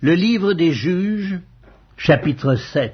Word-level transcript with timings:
Le 0.00 0.14
livre 0.14 0.52
des 0.52 0.72
juges, 0.72 1.38
chapitre 1.96 2.56
7 2.56 2.92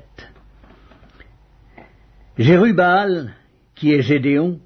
Jérubal, 2.38 3.32
qui 3.74 3.92
est 3.92 4.02
Gédéon, 4.02 4.60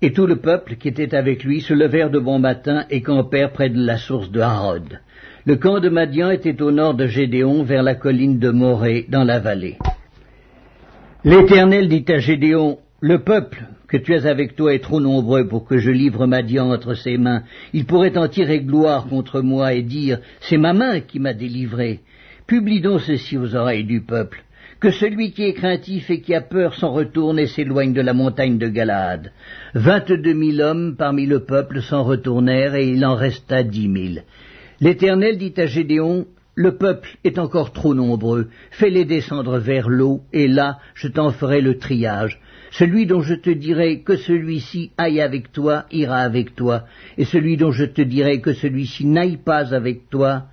et 0.00 0.12
tout 0.12 0.26
le 0.26 0.36
peuple 0.36 0.76
qui 0.76 0.88
était 0.88 1.14
avec 1.14 1.42
lui 1.42 1.60
se 1.60 1.72
levèrent 1.72 2.10
de 2.10 2.18
bon 2.18 2.38
matin 2.38 2.84
et 2.90 3.02
campèrent 3.02 3.52
près 3.52 3.70
de 3.70 3.84
la 3.84 3.96
source 3.96 4.30
de 4.30 4.40
Harod. 4.40 5.00
Le 5.44 5.56
camp 5.56 5.80
de 5.80 5.88
Madian 5.88 6.30
était 6.30 6.60
au 6.62 6.70
nord 6.70 6.94
de 6.94 7.06
Gédéon, 7.06 7.64
vers 7.64 7.82
la 7.82 7.94
colline 7.94 8.38
de 8.38 8.50
Morée, 8.50 9.06
dans 9.08 9.24
la 9.24 9.40
vallée. 9.40 9.78
L'Éternel 11.24 11.88
dit 11.88 12.04
à 12.08 12.18
Gédéon, 12.18 12.78
Le 13.00 13.20
peuple 13.20 13.64
que 13.92 13.98
tu 13.98 14.14
as 14.14 14.24
avec 14.24 14.56
toi 14.56 14.72
est 14.72 14.82
trop 14.82 15.02
nombreux 15.02 15.46
pour 15.46 15.66
que 15.66 15.76
je 15.76 15.90
livre 15.90 16.26
Madian 16.26 16.72
entre 16.72 16.94
ses 16.94 17.18
mains. 17.18 17.42
Il 17.74 17.84
pourrait 17.84 18.16
en 18.16 18.26
tirer 18.26 18.60
gloire 18.60 19.06
contre 19.06 19.42
moi 19.42 19.74
et 19.74 19.82
dire, 19.82 20.18
C'est 20.40 20.56
ma 20.56 20.72
main 20.72 21.00
qui 21.00 21.18
m'a 21.18 21.34
délivré. 21.34 22.00
Publie 22.46 22.80
donc 22.80 23.02
ceci 23.02 23.36
aux 23.36 23.54
oreilles 23.54 23.84
du 23.84 24.00
peuple 24.00 24.44
que 24.80 24.90
celui 24.90 25.30
qui 25.30 25.44
est 25.44 25.52
craintif 25.52 26.10
et 26.10 26.20
qui 26.22 26.34
a 26.34 26.40
peur 26.40 26.74
s'en 26.74 26.90
retourne 26.90 27.38
et 27.38 27.46
s'éloigne 27.46 27.92
de 27.92 28.00
la 28.00 28.14
montagne 28.14 28.58
de 28.58 28.66
Galade. 28.66 29.30
Vingt-deux 29.74 30.32
mille 30.32 30.60
hommes 30.60 30.96
parmi 30.98 31.24
le 31.24 31.44
peuple 31.44 31.82
s'en 31.82 32.02
retournèrent 32.02 32.74
et 32.74 32.88
il 32.88 33.06
en 33.06 33.14
resta 33.14 33.62
dix 33.62 33.86
mille. 33.86 34.24
L'Éternel 34.80 35.38
dit 35.38 35.54
à 35.56 35.66
Gédéon, 35.66 36.26
le 36.54 36.76
peuple 36.76 37.16
est 37.24 37.38
encore 37.38 37.72
trop 37.72 37.94
nombreux, 37.94 38.48
fais-les 38.72 39.04
descendre 39.04 39.58
vers 39.58 39.88
l'eau, 39.88 40.22
et 40.32 40.48
là 40.48 40.78
je 40.94 41.08
t'en 41.08 41.30
ferai 41.30 41.60
le 41.60 41.78
triage. 41.78 42.40
Celui 42.72 43.04
dont 43.04 43.20
je 43.20 43.34
te 43.34 43.50
dirai 43.50 44.00
que 44.00 44.16
celui-ci 44.16 44.92
aille 44.96 45.20
avec 45.20 45.52
toi 45.52 45.84
ira 45.92 46.18
avec 46.20 46.54
toi, 46.54 46.86
et 47.18 47.26
celui 47.26 47.58
dont 47.58 47.70
je 47.70 47.84
te 47.84 48.00
dirai 48.00 48.40
que 48.40 48.54
celui-ci 48.54 49.04
n'aille 49.04 49.36
pas 49.36 49.74
avec 49.74 50.08
toi 50.08 50.46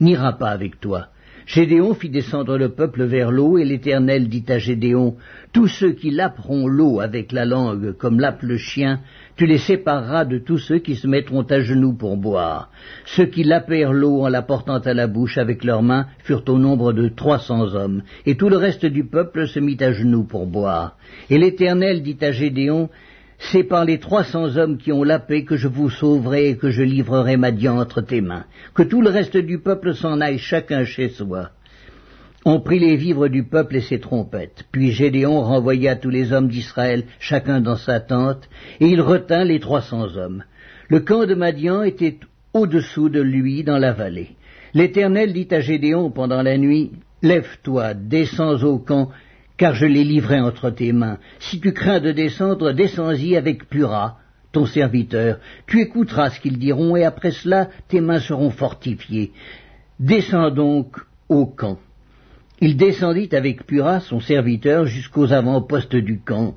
n'ira 0.00 0.38
pas 0.38 0.50
avec 0.50 0.80
toi. 0.80 1.08
Gédéon 1.46 1.92
fit 1.92 2.08
descendre 2.08 2.56
le 2.56 2.70
peuple 2.70 3.04
vers 3.04 3.30
l'eau, 3.30 3.58
et 3.58 3.64
l'Éternel 3.66 4.28
dit 4.28 4.44
à 4.48 4.58
Gédéon, 4.58 5.16
Tous 5.52 5.68
ceux 5.68 5.92
qui 5.92 6.10
laperont 6.10 6.66
l'eau 6.66 7.00
avec 7.00 7.32
la 7.32 7.44
langue, 7.44 7.92
comme 7.92 8.20
lappe 8.20 8.42
le 8.42 8.56
chien, 8.56 9.00
tu 9.36 9.46
les 9.46 9.58
sépareras 9.58 10.24
de 10.24 10.38
tous 10.38 10.58
ceux 10.58 10.78
qui 10.78 10.94
se 10.96 11.06
mettront 11.06 11.42
à 11.42 11.60
genoux 11.60 11.94
pour 11.94 12.16
boire. 12.16 12.70
Ceux 13.04 13.26
qui 13.26 13.42
lapèrent 13.42 13.92
l'eau 13.92 14.22
en 14.22 14.28
la 14.28 14.42
portant 14.42 14.78
à 14.78 14.94
la 14.94 15.06
bouche 15.06 15.38
avec 15.38 15.64
leurs 15.64 15.82
mains 15.82 16.06
furent 16.18 16.44
au 16.48 16.58
nombre 16.58 16.92
de 16.92 17.08
trois 17.08 17.38
cents 17.38 17.74
hommes, 17.74 18.02
et 18.26 18.36
tout 18.36 18.48
le 18.48 18.56
reste 18.56 18.86
du 18.86 19.04
peuple 19.04 19.48
se 19.48 19.58
mit 19.58 19.76
à 19.80 19.92
genoux 19.92 20.24
pour 20.24 20.46
boire. 20.46 20.96
Et 21.30 21.38
l'Éternel 21.38 22.02
dit 22.02 22.18
à 22.20 22.30
Gédéon, 22.30 22.90
c'est 23.38 23.64
par 23.64 23.84
les 23.84 23.98
trois 23.98 24.24
cents 24.24 24.56
hommes 24.56 24.78
qui 24.78 24.92
ont 24.92 25.02
la 25.02 25.18
paix 25.18 25.44
que 25.44 25.56
je 25.56 25.68
vous 25.68 25.90
sauverai 25.90 26.50
et 26.50 26.56
que 26.56 26.70
je 26.70 26.82
livrerai 26.82 27.36
Madian 27.36 27.78
entre 27.78 28.00
tes 28.00 28.20
mains. 28.20 28.44
Que 28.74 28.82
tout 28.82 29.02
le 29.02 29.10
reste 29.10 29.36
du 29.36 29.58
peuple 29.58 29.94
s'en 29.94 30.20
aille 30.20 30.38
chacun 30.38 30.84
chez 30.84 31.08
soi. 31.08 31.50
On 32.46 32.60
prit 32.60 32.78
les 32.78 32.96
vivres 32.96 33.28
du 33.28 33.44
peuple 33.44 33.76
et 33.76 33.80
ses 33.80 34.00
trompettes. 34.00 34.64
Puis 34.70 34.90
Gédéon 34.90 35.40
renvoya 35.40 35.96
tous 35.96 36.10
les 36.10 36.32
hommes 36.32 36.48
d'Israël, 36.48 37.04
chacun 37.18 37.60
dans 37.60 37.76
sa 37.76 38.00
tente, 38.00 38.48
et 38.80 38.88
il 38.88 39.00
retint 39.00 39.44
les 39.44 39.60
trois 39.60 39.80
cents 39.80 40.16
hommes. 40.16 40.44
Le 40.88 41.00
camp 41.00 41.24
de 41.24 41.34
Madian 41.34 41.82
était 41.82 42.18
au-dessous 42.52 43.08
de 43.08 43.20
lui 43.20 43.64
dans 43.64 43.78
la 43.78 43.92
vallée. 43.92 44.36
L'Éternel 44.74 45.32
dit 45.32 45.48
à 45.52 45.60
Gédéon 45.60 46.10
pendant 46.10 46.42
la 46.42 46.58
nuit, 46.58 46.92
Lève-toi, 47.22 47.94
descends 47.94 48.62
au 48.62 48.78
camp, 48.78 49.08
car 49.56 49.74
je 49.74 49.86
les 49.86 50.04
livrerai 50.04 50.40
entre 50.40 50.68
tes 50.68 50.92
mains. 50.92 51.18
Si 51.38 51.60
tu 51.60 51.72
crains 51.72 52.00
de 52.00 52.12
descendre, 52.12 52.72
descends-y 52.72 53.36
avec 53.36 53.70
Pura, 53.70 54.18
ton 54.52 54.66
serviteur. 54.66 55.38
Tu 55.66 55.80
écouteras 55.80 56.28
ce 56.28 56.40
qu'ils 56.40 56.58
diront, 56.58 56.96
et 56.96 57.04
après 57.04 57.30
cela, 57.30 57.70
tes 57.88 58.02
mains 58.02 58.20
seront 58.20 58.50
fortifiées. 58.50 59.32
Descends 59.98 60.50
donc 60.50 60.98
au 61.30 61.46
camp. 61.46 61.78
Il 62.66 62.78
descendit 62.78 63.28
avec 63.32 63.66
Pura, 63.66 64.00
son 64.00 64.20
serviteur, 64.20 64.86
jusqu'aux 64.86 65.34
avant-postes 65.34 65.96
du 65.96 66.20
camp. 66.20 66.54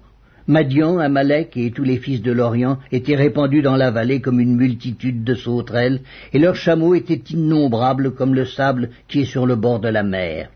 Madian, 0.48 1.00
Amalek 1.00 1.58
et 1.58 1.72
tous 1.72 1.84
les 1.84 1.98
fils 1.98 2.22
de 2.22 2.32
l'Orient 2.32 2.78
étaient 2.94 3.18
répandus 3.18 3.62
dans 3.62 3.76
la 3.76 3.92
vallée 3.92 4.22
comme 4.22 4.40
une 4.40 4.56
multitude 4.56 5.26
de 5.26 5.36
sauterelles, 5.36 6.00
et 6.32 6.40
leurs 6.40 6.56
chameaux 6.56 6.96
étaient 6.96 7.22
innombrables 7.30 8.12
comme 8.12 8.34
le 8.34 8.46
sable 8.46 8.92
qui 9.10 9.24
est 9.24 9.26
sur 9.26 9.46
le 9.46 9.58
bord 9.58 9.82
de 9.82 9.90
la 9.90 10.04
mer. 10.04 10.50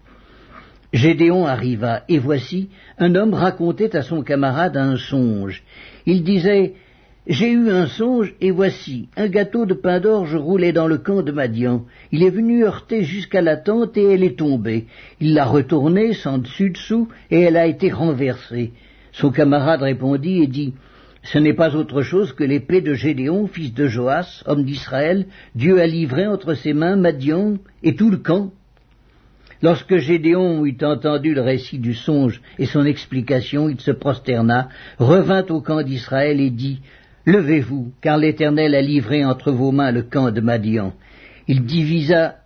Gédéon 0.94 1.46
arriva, 1.46 2.04
et 2.08 2.18
voici, 2.18 2.70
un 2.98 3.14
homme 3.16 3.34
racontait 3.34 3.94
à 3.94 4.04
son 4.04 4.22
camarade 4.22 4.78
un 4.78 4.96
songe. 4.96 5.64
Il 6.06 6.24
disait, 6.24 6.76
J'ai 7.28 7.52
eu 7.52 7.70
un 7.70 7.86
songe, 7.86 8.34
et 8.42 8.50
voici, 8.50 9.08
un 9.16 9.28
gâteau 9.28 9.68
de 9.68 9.76
pain 9.76 10.00
d'orge 10.00 10.36
roulait 10.36 10.74
dans 10.74 10.88
le 10.88 10.98
camp 10.98 11.22
de 11.22 11.32
Madian. 11.32 11.86
Il 12.12 12.24
est 12.24 12.32
venu 12.32 12.66
heurter 12.66 13.04
jusqu'à 13.04 13.42
la 13.42 13.58
tente, 13.58 13.96
et 13.96 14.14
elle 14.14 14.24
est 14.24 14.40
tombée. 14.40 14.88
Il 15.20 15.36
l'a 15.36 15.46
retournée 15.46 16.14
sans 16.14 16.40
dessus-dessous, 16.40 17.10
et 17.30 17.42
elle 17.42 17.58
a 17.58 17.68
été 17.68 17.92
renversée. 17.92 18.72
Son 19.12 19.30
camarade 19.30 19.84
répondit 19.84 20.42
et 20.42 20.48
dit, 20.48 20.74
ce 21.24 21.38
n'est 21.38 21.54
pas 21.54 21.76
autre 21.76 22.02
chose 22.02 22.34
que 22.34 22.44
l'épée 22.44 22.82
de 22.82 22.96
Gédéon, 22.96 23.46
fils 23.46 23.74
de 23.74 23.86
Joas, 23.86 24.42
homme 24.48 24.64
d'Israël. 24.64 25.28
Dieu 25.54 25.80
a 25.80 25.86
livré 25.86 26.26
entre 26.26 26.56
ses 26.56 26.74
mains 26.74 26.96
Madian 26.96 27.58
et 27.84 27.96
tout 27.96 28.10
le 28.10 28.18
camp. 28.18 28.52
Lorsque 29.62 29.98
Gédéon 29.98 30.66
eut 30.66 30.78
entendu 30.82 31.36
le 31.36 31.42
récit 31.42 31.78
du 31.78 31.94
songe 31.94 32.42
et 32.58 32.66
son 32.66 32.84
explication, 32.84 33.70
il 33.70 33.80
se 33.80 33.92
prosterna, 33.92 34.70
revint 34.98 35.46
au 35.50 35.62
camp 35.62 35.84
d'Israël 35.84 36.42
et 36.42 36.50
dit, 36.50 36.80
Levez-vous, 37.26 37.92
car 38.02 38.18
l'Éternel 38.18 38.74
a 38.74 38.82
livré 38.82 39.24
entre 39.24 39.52
vos 39.52 39.72
mains 39.72 39.92
le 39.92 40.04
camp 40.04 40.32
de 40.32 40.42
Madian. 40.42 40.94
Il 41.48 41.66
divisa 41.66 42.38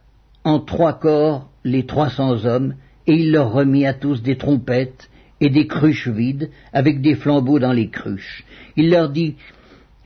en 0.43 0.59
trois 0.59 0.99
corps 0.99 1.49
les 1.63 1.85
trois 1.85 2.09
cents 2.09 2.45
hommes, 2.45 2.75
et 3.07 3.13
il 3.13 3.31
leur 3.31 3.51
remit 3.51 3.85
à 3.85 3.93
tous 3.93 4.21
des 4.21 4.37
trompettes 4.37 5.09
et 5.41 5.49
des 5.49 5.67
cruches 5.67 6.07
vides, 6.07 6.49
avec 6.73 7.01
des 7.01 7.15
flambeaux 7.15 7.59
dans 7.59 7.73
les 7.73 7.89
cruches. 7.89 8.43
Il 8.75 8.89
leur 8.89 9.09
dit, 9.09 9.35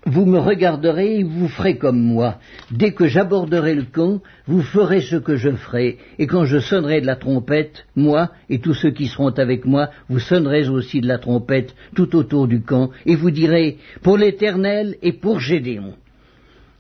vous 0.06 0.26
me 0.26 0.40
regarderez 0.40 1.20
et 1.20 1.24
vous 1.24 1.48
ferez 1.48 1.78
comme 1.78 2.00
moi. 2.00 2.40
Dès 2.72 2.92
que 2.92 3.08
j'aborderai 3.08 3.76
le 3.76 3.84
camp, 3.84 4.22
vous 4.48 4.62
ferez 4.62 5.02
ce 5.02 5.18
que 5.18 5.36
je 5.36 5.52
ferai, 5.52 5.98
et 6.18 6.28
quand 6.28 6.46
je 6.46 6.60
sonnerai 6.60 7.02
de 7.02 7.06
la 7.06 7.16
trompette, 7.16 7.86
moi 7.96 8.32
et 8.50 8.60
tous 8.60 8.74
ceux 8.74 8.92
qui 8.92 9.08
seront 9.08 9.30
avec 9.32 9.66
moi, 9.66 9.90
vous 10.10 10.20
sonnerez 10.20 10.70
aussi 10.70 11.02
de 11.02 11.08
la 11.08 11.18
trompette 11.18 11.76
tout 11.96 12.16
autour 12.16 12.48
du 12.48 12.62
camp, 12.62 12.90
et 13.06 13.16
vous 13.16 13.32
direz, 13.32 13.78
pour 14.02 14.18
l'Éternel 14.18 14.96
et 15.02 15.14
pour 15.14 15.40
Gédéon. 15.40 15.94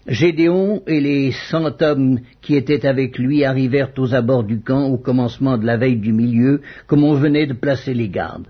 Gédéon 0.07 0.81
et 0.87 1.01
les 1.01 1.31
cent 1.49 1.69
hommes 1.81 2.19
qui 2.41 2.55
étaient 2.55 2.85
avec 2.85 3.19
lui 3.19 3.43
arrivèrent 3.43 3.91
aux 3.97 4.15
abords 4.15 4.43
du 4.43 4.61
camp 4.61 4.87
au 4.87 4.97
commencement 4.97 5.57
de 5.57 5.65
la 5.65 5.77
veille 5.77 5.99
du 5.99 6.13
milieu, 6.13 6.61
comme 6.87 7.03
on 7.03 7.13
venait 7.13 7.45
de 7.45 7.53
placer 7.53 7.93
les 7.93 8.09
gardes. 8.09 8.47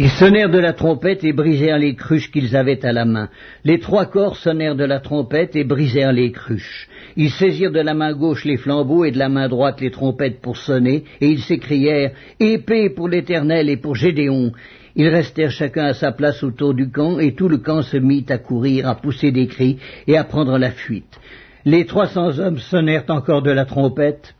Ils 0.00 0.10
sonnèrent 0.10 0.48
de 0.48 0.60
la 0.60 0.74
trompette 0.74 1.24
et 1.24 1.32
brisèrent 1.32 1.76
les 1.76 1.96
cruches 1.96 2.30
qu'ils 2.30 2.54
avaient 2.54 2.86
à 2.86 2.92
la 2.92 3.04
main. 3.04 3.30
Les 3.64 3.80
trois 3.80 4.06
corps 4.06 4.36
sonnèrent 4.36 4.76
de 4.76 4.84
la 4.84 5.00
trompette 5.00 5.56
et 5.56 5.64
brisèrent 5.64 6.12
les 6.12 6.30
cruches. 6.30 6.88
Ils 7.16 7.32
saisirent 7.32 7.72
de 7.72 7.80
la 7.80 7.94
main 7.94 8.12
gauche 8.12 8.44
les 8.44 8.58
flambeaux 8.58 9.04
et 9.04 9.10
de 9.10 9.18
la 9.18 9.28
main 9.28 9.48
droite 9.48 9.80
les 9.80 9.90
trompettes 9.90 10.40
pour 10.40 10.56
sonner, 10.56 11.02
et 11.20 11.26
ils 11.26 11.40
s'écrièrent 11.40 12.12
Épée 12.38 12.90
pour 12.90 13.08
l'Éternel 13.08 13.68
et 13.68 13.76
pour 13.76 13.96
Gédéon. 13.96 14.52
Ils 14.94 15.08
restèrent 15.08 15.50
chacun 15.50 15.86
à 15.86 15.94
sa 15.94 16.12
place 16.12 16.44
autour 16.44 16.74
du 16.74 16.92
camp, 16.92 17.18
et 17.18 17.34
tout 17.34 17.48
le 17.48 17.58
camp 17.58 17.82
se 17.82 17.96
mit 17.96 18.24
à 18.28 18.38
courir, 18.38 18.88
à 18.88 18.94
pousser 18.94 19.32
des 19.32 19.48
cris 19.48 19.78
et 20.06 20.16
à 20.16 20.22
prendre 20.22 20.58
la 20.58 20.70
fuite. 20.70 21.18
Les 21.64 21.86
trois 21.86 22.06
cents 22.06 22.38
hommes 22.38 22.58
sonnèrent 22.58 23.06
encore 23.08 23.42
de 23.42 23.50
la 23.50 23.64
trompette, 23.64 24.36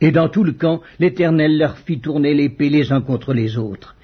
et 0.00 0.12
dans 0.12 0.28
tout 0.28 0.44
le 0.44 0.52
camp, 0.52 0.82
l'Éternel 1.00 1.58
leur 1.58 1.78
fit 1.78 1.98
tourner 1.98 2.32
l'épée 2.32 2.70
les 2.70 2.92
uns 2.92 3.00
contre 3.00 3.34
les 3.34 3.58
autres. 3.58 3.96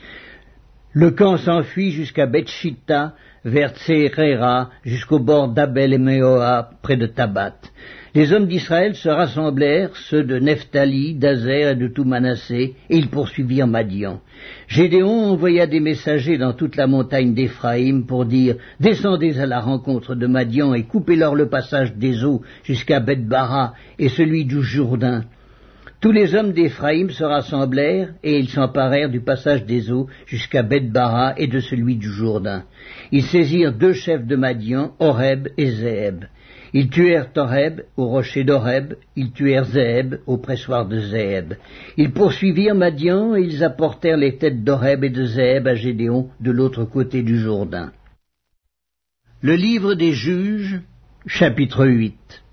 Le 0.96 1.10
camp 1.10 1.38
s'enfuit 1.38 1.90
jusqu'à 1.90 2.26
Betchita, 2.26 3.14
vers 3.44 3.74
Tserera, 3.74 4.70
jusqu'au 4.84 5.18
bord 5.18 5.48
d'Abel 5.48 5.92
et 5.92 5.98
Meoa, 5.98 6.70
près 6.82 6.96
de 6.96 7.06
Tabat. 7.06 7.56
Les 8.14 8.32
hommes 8.32 8.46
d'Israël 8.46 8.94
se 8.94 9.08
rassemblèrent, 9.08 9.96
ceux 9.96 10.22
de 10.22 10.38
Nephtali, 10.38 11.16
d'Azer 11.16 11.70
et 11.70 11.74
de 11.74 11.88
tout 11.88 12.04
Manassé, 12.04 12.76
et 12.88 12.96
ils 12.96 13.08
poursuivirent 13.08 13.66
Madian. 13.66 14.20
Gédéon 14.68 15.32
envoya 15.32 15.66
des 15.66 15.80
messagers 15.80 16.38
dans 16.38 16.52
toute 16.52 16.76
la 16.76 16.86
montagne 16.86 17.34
d'Éphraïm 17.34 18.06
pour 18.06 18.24
dire 18.24 18.54
Descendez 18.78 19.40
à 19.40 19.46
la 19.46 19.58
rencontre 19.58 20.14
de 20.14 20.28
Madian 20.28 20.74
et 20.74 20.84
coupez-leur 20.84 21.34
le 21.34 21.48
passage 21.48 21.96
des 21.96 22.24
eaux 22.24 22.42
jusqu'à 22.62 23.00
Bethbara 23.00 23.74
et 23.98 24.10
celui 24.10 24.44
du 24.44 24.62
Jourdain. 24.62 25.24
Tous 26.04 26.12
les 26.12 26.34
hommes 26.34 26.52
d'Éphraïm 26.52 27.08
se 27.08 27.24
rassemblèrent, 27.24 28.12
et 28.22 28.38
ils 28.38 28.50
s'emparèrent 28.50 29.08
du 29.08 29.20
passage 29.20 29.64
des 29.64 29.90
eaux 29.90 30.06
jusqu'à 30.26 30.62
Bethbara 30.62 31.32
et 31.38 31.46
de 31.46 31.60
celui 31.60 31.96
du 31.96 32.10
Jourdain. 32.10 32.64
Ils 33.10 33.24
saisirent 33.24 33.72
deux 33.72 33.94
chefs 33.94 34.26
de 34.26 34.36
Madian, 34.36 34.94
Horeb 34.98 35.48
et 35.56 35.70
Zéeb. 35.70 36.24
Ils 36.74 36.90
tuèrent 36.90 37.30
Horeb 37.34 37.80
au 37.96 38.04
rocher 38.08 38.44
d'Horeb, 38.44 38.96
ils 39.16 39.32
tuèrent 39.32 39.64
Zéeb 39.64 40.16
au 40.26 40.36
pressoir 40.36 40.86
de 40.86 40.98
Zéeb. 40.98 41.54
Ils 41.96 42.12
poursuivirent 42.12 42.74
Madian 42.74 43.34
et 43.34 43.40
ils 43.40 43.64
apportèrent 43.64 44.18
les 44.18 44.36
têtes 44.36 44.62
d'Horeb 44.62 45.04
et 45.04 45.10
de 45.10 45.24
Zéeb 45.24 45.66
à 45.66 45.74
Gédéon 45.74 46.28
de 46.38 46.50
l'autre 46.50 46.84
côté 46.84 47.22
du 47.22 47.38
Jourdain. 47.38 47.92
Le 49.40 49.54
livre 49.54 49.94
des 49.94 50.12
juges, 50.12 50.82
chapitre 51.26 51.86
8 51.86 52.43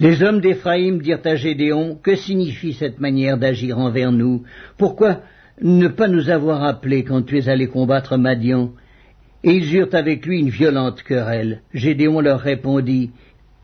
Les 0.00 0.22
hommes 0.22 0.40
d'Éphraïm 0.40 1.02
dirent 1.02 1.20
à 1.26 1.36
Gédéon, 1.36 1.98
Que 2.02 2.16
signifie 2.16 2.72
cette 2.72 3.00
manière 3.00 3.36
d'agir 3.36 3.78
envers 3.78 4.12
nous? 4.12 4.44
Pourquoi 4.78 5.20
ne 5.60 5.88
pas 5.88 6.08
nous 6.08 6.30
avoir 6.30 6.64
appelés 6.64 7.04
quand 7.04 7.20
tu 7.20 7.36
es 7.36 7.50
allé 7.50 7.66
combattre 7.66 8.16
Madian? 8.16 8.70
Et 9.44 9.52
ils 9.52 9.76
eurent 9.76 9.94
avec 9.94 10.24
lui 10.24 10.40
une 10.40 10.48
violente 10.48 11.02
querelle. 11.02 11.60
Gédéon 11.74 12.20
leur 12.22 12.40
répondit, 12.40 13.10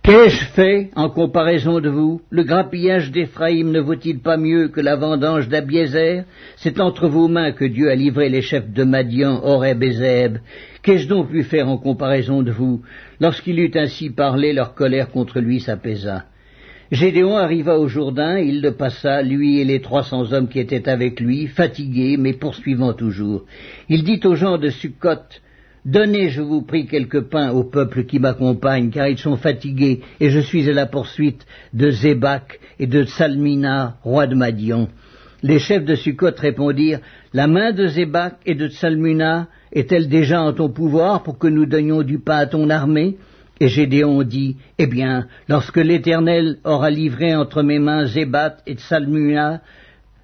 Qu'ai-je 0.02 0.44
fait 0.54 0.90
en 0.94 1.08
comparaison 1.08 1.80
de 1.80 1.88
vous? 1.88 2.20
Le 2.30 2.44
grappillage 2.44 3.10
d'Éphraïm 3.10 3.70
ne 3.70 3.80
vaut-il 3.80 4.20
pas 4.20 4.36
mieux 4.36 4.68
que 4.68 4.80
la 4.82 4.94
vendange 4.94 5.48
d'Abiézer 5.48 6.24
C'est 6.56 6.80
entre 6.80 7.08
vos 7.08 7.28
mains 7.28 7.52
que 7.52 7.64
Dieu 7.64 7.90
a 7.90 7.94
livré 7.94 8.28
les 8.28 8.42
chefs 8.42 8.70
de 8.70 8.84
Madian, 8.84 9.40
Horeb 9.42 9.82
et. 9.82 10.28
Qu'ai-je 10.86 11.08
donc 11.08 11.30
pu 11.30 11.42
faire 11.42 11.68
en 11.68 11.78
comparaison 11.78 12.44
de 12.44 12.52
vous 12.52 12.80
Lorsqu'il 13.18 13.58
eut 13.58 13.72
ainsi 13.74 14.08
parlé, 14.08 14.52
leur 14.52 14.72
colère 14.74 15.10
contre 15.10 15.40
lui 15.40 15.58
s'apaisa? 15.58 16.26
Gédéon 16.92 17.36
arriva 17.36 17.76
au 17.76 17.88
Jourdain, 17.88 18.38
il 18.38 18.62
le 18.62 18.70
passa, 18.70 19.20
lui 19.20 19.58
et 19.58 19.64
les 19.64 19.80
trois 19.80 20.04
cents 20.04 20.32
hommes 20.32 20.46
qui 20.46 20.60
étaient 20.60 20.88
avec 20.88 21.18
lui, 21.18 21.48
fatigués, 21.48 22.16
mais 22.16 22.34
poursuivant 22.34 22.92
toujours. 22.92 23.46
Il 23.88 24.04
dit 24.04 24.20
aux 24.22 24.36
gens 24.36 24.58
de 24.58 24.70
Sukkot, 24.70 25.40
Donnez, 25.84 26.28
je 26.28 26.40
vous 26.40 26.62
prie, 26.62 26.86
quelques 26.86 27.22
pains 27.22 27.50
au 27.50 27.64
peuple 27.64 28.04
qui 28.04 28.20
m'accompagne, 28.20 28.90
car 28.90 29.08
ils 29.08 29.18
sont 29.18 29.36
fatigués, 29.36 30.02
et 30.20 30.30
je 30.30 30.38
suis 30.38 30.70
à 30.70 30.72
la 30.72 30.86
poursuite 30.86 31.46
de 31.74 31.90
Zébak 31.90 32.60
et 32.78 32.86
de 32.86 33.02
Salmina, 33.02 33.96
roi 34.04 34.28
de 34.28 34.36
Madian. 34.36 34.86
Les 35.48 35.60
chefs 35.60 35.84
de 35.84 35.94
Sukkot 35.94 36.34
répondirent, 36.38 36.98
La 37.32 37.46
main 37.46 37.70
de 37.70 37.86
Zébak 37.86 38.34
et 38.46 38.56
de 38.56 38.66
Salmina 38.66 39.46
est-elle 39.70 40.08
déjà 40.08 40.42
en 40.42 40.52
ton 40.52 40.70
pouvoir 40.70 41.22
pour 41.22 41.38
que 41.38 41.46
nous 41.46 41.66
donnions 41.66 42.02
du 42.02 42.18
pain 42.18 42.38
à 42.38 42.46
ton 42.46 42.68
armée? 42.68 43.16
Et 43.60 43.68
Gédéon 43.68 44.24
dit, 44.24 44.56
Eh 44.76 44.88
bien, 44.88 45.28
lorsque 45.48 45.76
l'Éternel 45.76 46.56
aura 46.64 46.90
livré 46.90 47.36
entre 47.36 47.62
mes 47.62 47.78
mains 47.78 48.06
Zébat 48.06 48.56
et 48.66 48.74
Salmuna, 48.76 49.60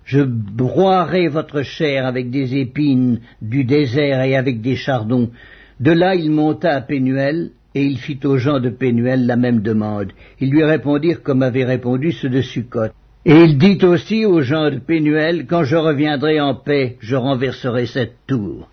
je 0.04 0.22
broierai 0.22 1.28
votre 1.28 1.62
chair 1.62 2.04
avec 2.04 2.30
des 2.30 2.56
épines 2.56 3.20
du 3.40 3.62
désert 3.62 4.22
et 4.22 4.34
avec 4.34 4.60
des 4.60 4.74
chardons. 4.74 5.30
De 5.78 5.92
là 5.92 6.16
il 6.16 6.32
monta 6.32 6.74
à 6.74 6.80
Pénuel, 6.80 7.52
et 7.76 7.84
il 7.84 7.98
fit 7.98 8.18
aux 8.24 8.38
gens 8.38 8.58
de 8.58 8.70
Pénuel 8.70 9.26
la 9.26 9.36
même 9.36 9.62
demande. 9.62 10.10
Ils 10.40 10.50
lui 10.50 10.64
répondirent 10.64 11.22
comme 11.22 11.44
avaient 11.44 11.64
répondu 11.64 12.10
ceux 12.10 12.28
de 12.28 12.42
Sukkot. 12.42 12.90
Et 13.24 13.36
il 13.44 13.56
dit 13.56 13.78
aussi 13.84 14.26
aux 14.26 14.40
gens 14.40 14.68
de 14.68 14.80
Pénuel, 14.80 15.46
Quand 15.46 15.62
je 15.62 15.76
reviendrai 15.76 16.40
en 16.40 16.56
paix, 16.56 16.96
je 17.00 17.14
renverserai 17.14 17.86
cette 17.86 18.16
tour. 18.26 18.68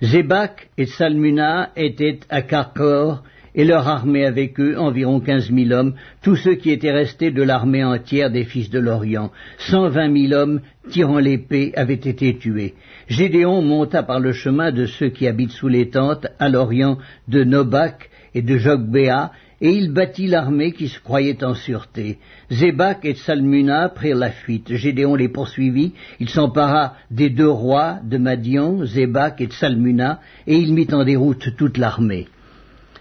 Zébak 0.00 0.70
et 0.78 0.86
Salmuna 0.86 1.70
étaient 1.76 2.20
à 2.30 2.40
Carcor, 2.40 3.22
et 3.54 3.64
leur 3.64 3.86
armée 3.86 4.24
avec 4.24 4.58
eux, 4.58 4.76
environ 4.78 5.20
quinze 5.20 5.50
mille 5.50 5.72
hommes, 5.74 5.94
tous 6.22 6.34
ceux 6.36 6.54
qui 6.54 6.70
étaient 6.70 6.90
restés 6.90 7.30
de 7.30 7.42
l'armée 7.42 7.84
entière 7.84 8.30
des 8.30 8.44
fils 8.44 8.70
de 8.70 8.78
l'Orient. 8.78 9.30
Cent 9.58 9.90
vingt 9.90 10.08
mille 10.08 10.34
hommes, 10.34 10.62
tirant 10.90 11.18
l'épée, 11.18 11.72
avaient 11.76 11.94
été 11.94 12.36
tués. 12.38 12.74
Gédéon 13.08 13.60
monta 13.60 14.02
par 14.02 14.18
le 14.18 14.32
chemin 14.32 14.72
de 14.72 14.86
ceux 14.86 15.10
qui 15.10 15.28
habitent 15.28 15.52
sous 15.52 15.68
les 15.68 15.90
tentes, 15.90 16.26
à 16.38 16.48
l'Orient, 16.48 16.96
de 17.28 17.44
Nobac 17.44 18.08
et 18.34 18.42
de 18.42 18.56
Jogbéa, 18.56 19.30
et 19.60 19.70
il 19.70 19.92
battit 19.92 20.26
l'armée 20.26 20.72
qui 20.72 20.88
se 20.88 21.00
croyait 21.00 21.44
en 21.44 21.54
sûreté. 21.54 22.18
Zébak 22.50 23.04
et 23.04 23.14
Salmuna 23.14 23.88
prirent 23.88 24.16
la 24.16 24.30
fuite. 24.30 24.74
Gédéon 24.74 25.14
les 25.14 25.28
poursuivit. 25.28 25.92
Il 26.20 26.28
s'empara 26.28 26.94
des 27.10 27.30
deux 27.30 27.48
rois 27.48 27.98
de 28.04 28.18
Madian, 28.18 28.84
Zébak 28.84 29.40
et 29.40 29.48
Salmuna, 29.50 30.20
et 30.46 30.56
il 30.56 30.74
mit 30.74 30.88
en 30.92 31.04
déroute 31.04 31.56
toute 31.56 31.78
l'armée. 31.78 32.26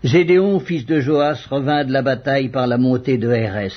Gédéon, 0.04 0.60
fils 0.60 0.86
de 0.86 1.00
Joas, 1.00 1.46
revint 1.50 1.86
de 1.86 1.94
la 1.94 2.02
bataille 2.02 2.50
par 2.50 2.68
la 2.68 2.78
montée 2.78 3.18
de 3.18 3.32
Hérès. 3.32 3.74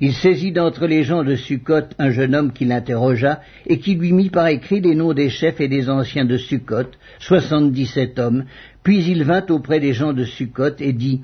Il 0.00 0.12
saisit 0.12 0.52
d'entre 0.52 0.86
les 0.86 1.04
gens 1.04 1.24
de 1.24 1.36
Sukkot 1.36 1.94
un 1.98 2.10
jeune 2.10 2.34
homme 2.34 2.52
qui 2.52 2.64
l'interrogea 2.64 3.40
et 3.66 3.78
qui 3.78 3.94
lui 3.94 4.12
mit 4.12 4.28
par 4.28 4.48
écrit 4.48 4.80
les 4.80 4.94
noms 4.94 5.14
des 5.14 5.30
chefs 5.30 5.60
et 5.60 5.68
des 5.68 5.88
anciens 5.88 6.24
de 6.24 6.36
Sukkot, 6.36 6.90
soixante-dix-sept 7.20 8.18
hommes. 8.18 8.44
Puis 8.82 9.04
il 9.06 9.24
vint 9.24 9.46
auprès 9.48 9.80
des 9.80 9.94
gens 9.94 10.12
de 10.12 10.24
Sukkot 10.24 10.76
et 10.80 10.92
dit 10.92 11.22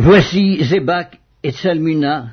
Voici 0.00 0.62
Zébak 0.62 1.18
et 1.42 1.50
Salmuna, 1.50 2.28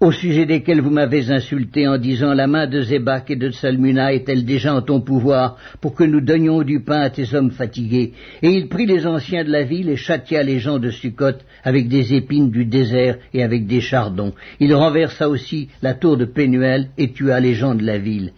au 0.00 0.10
sujet 0.10 0.44
desquels 0.44 0.80
vous 0.80 0.90
m'avez 0.90 1.30
insulté 1.30 1.86
en 1.86 1.98
disant 1.98 2.34
la 2.34 2.48
main 2.48 2.66
de 2.66 2.82
Zébak 2.82 3.30
et 3.30 3.36
de 3.36 3.50
Salmuna 3.50 4.12
est-elle 4.12 4.44
déjà 4.44 4.74
en 4.74 4.82
ton 4.82 5.02
pouvoir 5.02 5.56
pour 5.80 5.94
que 5.94 6.02
nous 6.02 6.20
donnions 6.20 6.62
du 6.62 6.80
pain 6.80 7.02
à 7.02 7.10
tes 7.10 7.32
hommes 7.32 7.52
fatigués? 7.52 8.12
Et 8.42 8.50
il 8.50 8.68
prit 8.68 8.86
les 8.86 9.06
anciens 9.06 9.44
de 9.44 9.52
la 9.52 9.62
ville 9.62 9.88
et 9.88 9.94
châtia 9.94 10.42
les 10.42 10.58
gens 10.58 10.80
de 10.80 10.90
Sukkot 10.90 11.44
avec 11.62 11.86
des 11.86 12.12
épines 12.12 12.50
du 12.50 12.64
désert 12.64 13.18
et 13.32 13.44
avec 13.44 13.68
des 13.68 13.80
chardons. 13.80 14.34
Il 14.58 14.74
renversa 14.74 15.28
aussi 15.28 15.68
la 15.80 15.94
tour 15.94 16.16
de 16.16 16.24
Pénuel 16.24 16.88
et 16.98 17.12
tua 17.12 17.38
les 17.38 17.54
gens 17.54 17.76
de 17.76 17.86
la 17.86 17.98
ville. 17.98 18.32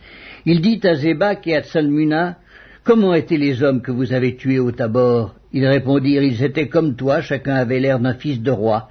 Il 0.44 0.60
dit 0.60 0.80
à 0.86 0.94
Zébak 0.94 1.46
et 1.46 1.56
à 1.56 1.62
Salmuna 1.62 2.36
Comment 2.84 3.14
étaient 3.14 3.38
les 3.38 3.62
hommes 3.62 3.80
que 3.80 3.92
vous 3.92 4.12
avez 4.12 4.36
tués 4.36 4.58
au 4.58 4.72
Tabor? 4.72 5.36
Ils 5.52 5.66
répondirent 5.66 6.22
Ils 6.22 6.42
étaient 6.42 6.68
comme 6.68 6.96
toi, 6.96 7.20
chacun 7.20 7.54
avait 7.54 7.80
l'air 7.80 8.00
d'un 8.00 8.14
fils 8.14 8.40
de 8.40 8.50
roi. 8.50 8.88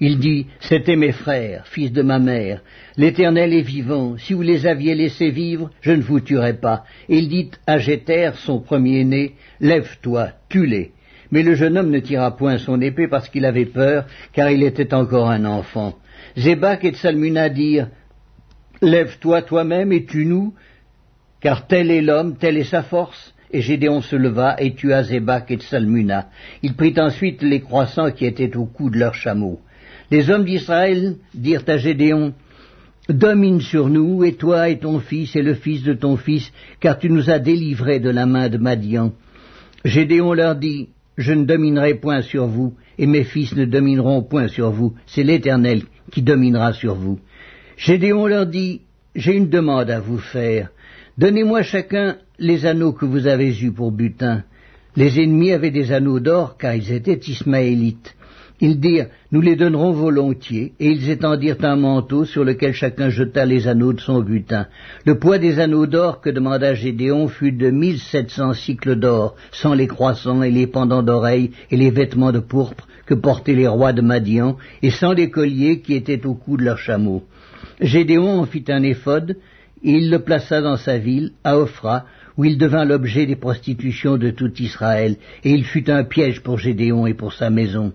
Il 0.00 0.18
dit, 0.18 0.46
C'étaient 0.60 0.96
mes 0.96 1.12
frères, 1.12 1.66
fils 1.66 1.92
de 1.92 2.02
ma 2.02 2.18
mère. 2.18 2.62
L'Éternel 2.96 3.52
est 3.52 3.62
vivant. 3.62 4.16
Si 4.18 4.32
vous 4.32 4.42
les 4.42 4.66
aviez 4.66 4.94
laissés 4.94 5.30
vivre, 5.30 5.70
je 5.80 5.92
ne 5.92 6.02
vous 6.02 6.20
tuerais 6.20 6.58
pas. 6.58 6.84
Et 7.08 7.18
il 7.18 7.28
dit 7.28 7.50
à 7.66 7.78
Jéter, 7.78 8.30
son 8.34 8.60
premier-né, 8.60 9.34
Lève-toi, 9.60 10.30
tue-les. 10.48 10.92
Mais 11.30 11.42
le 11.42 11.54
jeune 11.54 11.78
homme 11.78 11.90
ne 11.90 12.00
tira 12.00 12.36
point 12.36 12.58
son 12.58 12.80
épée 12.80 13.08
parce 13.08 13.28
qu'il 13.28 13.44
avait 13.44 13.66
peur, 13.66 14.06
car 14.32 14.50
il 14.50 14.62
était 14.62 14.94
encore 14.94 15.30
un 15.30 15.44
enfant. 15.44 15.94
Zébak 16.36 16.84
et 16.84 16.92
Tsalmuna 16.92 17.48
dirent, 17.48 17.88
Lève-toi 18.82 19.42
toi-même 19.42 19.92
et 19.92 20.04
tue-nous, 20.04 20.54
car 21.40 21.66
tel 21.66 21.90
est 21.90 22.02
l'homme, 22.02 22.36
telle 22.36 22.56
est 22.56 22.64
sa 22.64 22.82
force. 22.82 23.33
Et 23.54 23.62
Gédéon 23.62 24.02
se 24.02 24.16
leva 24.16 24.56
et 24.58 24.74
tua 24.74 25.04
Zébak 25.04 25.52
et 25.52 25.58
Tsalmuna. 25.58 26.28
Il 26.64 26.74
prit 26.74 26.94
ensuite 26.98 27.40
les 27.40 27.60
croissants 27.60 28.10
qui 28.10 28.26
étaient 28.26 28.56
au 28.56 28.64
cou 28.64 28.90
de 28.90 28.98
leurs 28.98 29.14
chameaux. 29.14 29.60
Les 30.10 30.28
hommes 30.28 30.44
d'Israël 30.44 31.14
dirent 31.32 31.62
à 31.68 31.76
Gédéon, 31.76 32.34
Domine 33.08 33.60
sur 33.60 33.88
nous, 33.88 34.24
et 34.24 34.32
toi 34.32 34.68
et 34.68 34.80
ton 34.80 34.98
fils 34.98 35.36
et 35.36 35.42
le 35.42 35.54
fils 35.54 35.84
de 35.84 35.92
ton 35.92 36.16
fils, 36.16 36.50
car 36.80 36.98
tu 36.98 37.08
nous 37.08 37.30
as 37.30 37.38
délivrés 37.38 38.00
de 38.00 38.10
la 38.10 38.26
main 38.26 38.48
de 38.48 38.58
Madian. 38.58 39.12
Gédéon 39.84 40.32
leur 40.32 40.56
dit, 40.56 40.88
Je 41.16 41.32
ne 41.32 41.44
dominerai 41.44 41.94
point 41.94 42.22
sur 42.22 42.48
vous, 42.48 42.74
et 42.98 43.06
mes 43.06 43.22
fils 43.22 43.54
ne 43.54 43.66
domineront 43.66 44.24
point 44.24 44.48
sur 44.48 44.72
vous, 44.72 44.94
c'est 45.06 45.22
l'Éternel 45.22 45.82
qui 46.10 46.22
dominera 46.22 46.72
sur 46.72 46.96
vous. 46.96 47.20
Gédéon 47.76 48.26
leur 48.26 48.46
dit, 48.46 48.80
J'ai 49.14 49.36
une 49.36 49.48
demande 49.48 49.90
à 49.90 50.00
vous 50.00 50.18
faire. 50.18 50.70
Donnez-moi 51.18 51.62
chacun 51.62 52.16
les 52.38 52.66
anneaux 52.66 52.92
que 52.92 53.04
vous 53.04 53.26
avez 53.26 53.56
eus 53.62 53.72
pour 53.72 53.92
butin. 53.92 54.42
Les 54.96 55.20
ennemis 55.20 55.52
avaient 55.52 55.70
des 55.70 55.92
anneaux 55.92 56.20
d'or, 56.20 56.56
car 56.56 56.74
ils 56.74 56.92
étaient 56.92 57.20
ismaélites. 57.26 58.14
Ils 58.60 58.78
dirent, 58.78 59.08
nous 59.32 59.40
les 59.40 59.56
donnerons 59.56 59.92
volontiers, 59.92 60.74
et 60.78 60.90
ils 60.90 61.10
étendirent 61.10 61.62
un 61.62 61.76
manteau 61.76 62.24
sur 62.24 62.44
lequel 62.44 62.72
chacun 62.72 63.10
jeta 63.10 63.44
les 63.44 63.66
anneaux 63.66 63.92
de 63.92 64.00
son 64.00 64.20
butin. 64.20 64.68
Le 65.04 65.18
poids 65.18 65.38
des 65.38 65.58
anneaux 65.58 65.86
d'or 65.86 66.20
que 66.20 66.30
demanda 66.30 66.74
Gédéon 66.74 67.26
fut 67.28 67.52
de 67.52 67.70
mille 67.70 67.98
sept 67.98 68.30
cents 68.30 68.54
cycles 68.54 68.94
d'or, 68.94 69.34
sans 69.50 69.74
les 69.74 69.88
croissants 69.88 70.42
et 70.42 70.52
les 70.52 70.68
pendants 70.68 71.02
d'oreilles 71.02 71.50
et 71.70 71.76
les 71.76 71.90
vêtements 71.90 72.32
de 72.32 72.38
pourpre 72.38 72.86
que 73.06 73.14
portaient 73.14 73.54
les 73.54 73.68
rois 73.68 73.92
de 73.92 74.02
Madian, 74.02 74.56
et 74.82 74.90
sans 74.90 75.12
les 75.12 75.30
colliers 75.30 75.80
qui 75.80 75.94
étaient 75.94 76.24
au 76.24 76.34
cou 76.34 76.56
de 76.56 76.64
leurs 76.64 76.78
chameaux. 76.78 77.24
Gédéon 77.80 78.40
en 78.40 78.46
fit 78.46 78.64
un 78.68 78.84
éphode, 78.84 79.36
et 79.82 79.98
il 79.98 80.10
le 80.10 80.20
plaça 80.20 80.62
dans 80.62 80.76
sa 80.76 80.96
ville, 80.96 81.32
à 81.42 81.58
Ophra, 81.58 82.06
où 82.36 82.44
il 82.44 82.58
devint 82.58 82.84
l'objet 82.84 83.26
des 83.26 83.36
prostitutions 83.36 84.16
de 84.16 84.30
tout 84.30 84.52
Israël, 84.60 85.16
et 85.44 85.50
il 85.50 85.64
fut 85.64 85.90
un 85.90 86.04
piège 86.04 86.42
pour 86.42 86.58
Gédéon 86.58 87.06
et 87.06 87.14
pour 87.14 87.32
sa 87.32 87.50
maison. 87.50 87.92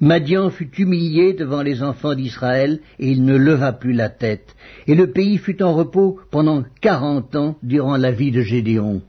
Madian 0.00 0.50
fut 0.50 0.70
humilié 0.78 1.32
devant 1.32 1.62
les 1.62 1.82
enfants 1.82 2.14
d'Israël, 2.14 2.80
et 2.98 3.10
il 3.10 3.24
ne 3.24 3.36
leva 3.36 3.72
plus 3.72 3.92
la 3.92 4.08
tête. 4.08 4.54
Et 4.86 4.94
le 4.94 5.10
pays 5.10 5.38
fut 5.38 5.62
en 5.62 5.74
repos 5.74 6.20
pendant 6.30 6.64
quarante 6.80 7.34
ans 7.34 7.56
durant 7.62 7.96
la 7.96 8.12
vie 8.12 8.30
de 8.30 8.42
Gédéon. 8.42 9.02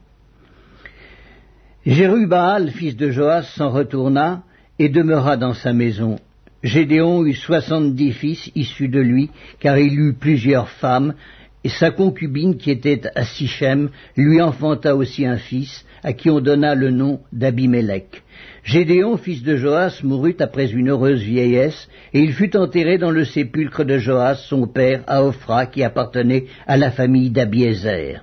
Jérubaal, 1.86 2.72
fils 2.72 2.96
de 2.96 3.12
Joas, 3.12 3.44
s'en 3.44 3.70
retourna 3.70 4.44
et 4.80 4.90
demeura 4.90 5.38
dans 5.38 5.54
sa 5.54 5.74
maison. 5.74 6.18
Gédéon 6.64 7.26
eut 7.26 7.36
soixante-dix 7.36 8.12
fils 8.12 8.52
issus 8.56 8.90
de 8.90 9.00
lui, 9.00 9.30
car 9.60 9.78
il 9.78 9.94
eut 9.94 10.14
plusieurs 10.14 10.70
femmes, 10.70 11.14
et 11.64 11.70
sa 11.70 11.92
concubine, 11.92 12.58
qui 12.58 12.72
était 12.72 13.02
à 13.16 13.26
Sichem, 13.26 13.90
lui 14.16 14.42
enfanta 14.42 14.96
aussi 14.96 15.26
un 15.26 15.38
fils, 15.38 15.86
à 16.04 16.14
qui 16.14 16.30
on 16.30 16.40
donna 16.40 16.76
le 16.76 16.92
nom 16.92 17.20
d'Abimélec. 17.34 18.24
Gédéon, 18.64 19.18
fils 19.18 19.44
de 19.44 19.58
Joas, 19.58 20.00
mourut 20.04 20.36
après 20.40 20.72
une 20.72 20.90
heureuse 20.90 21.22
vieillesse, 21.22 21.90
et 22.14 22.22
il 22.22 22.34
fut 22.34 22.56
enterré 22.56 22.98
dans 22.98 23.12
le 23.12 23.26
sépulcre 23.26 23.84
de 23.84 23.98
Joas, 23.98 24.36
son 24.36 24.68
père, 24.68 25.04
à 25.08 25.24
Ophra, 25.24 25.66
qui 25.66 25.84
appartenait 25.84 26.46
à 26.68 26.78
la 26.78 26.92
famille 26.92 27.30
d'Abiézer. 27.30 28.22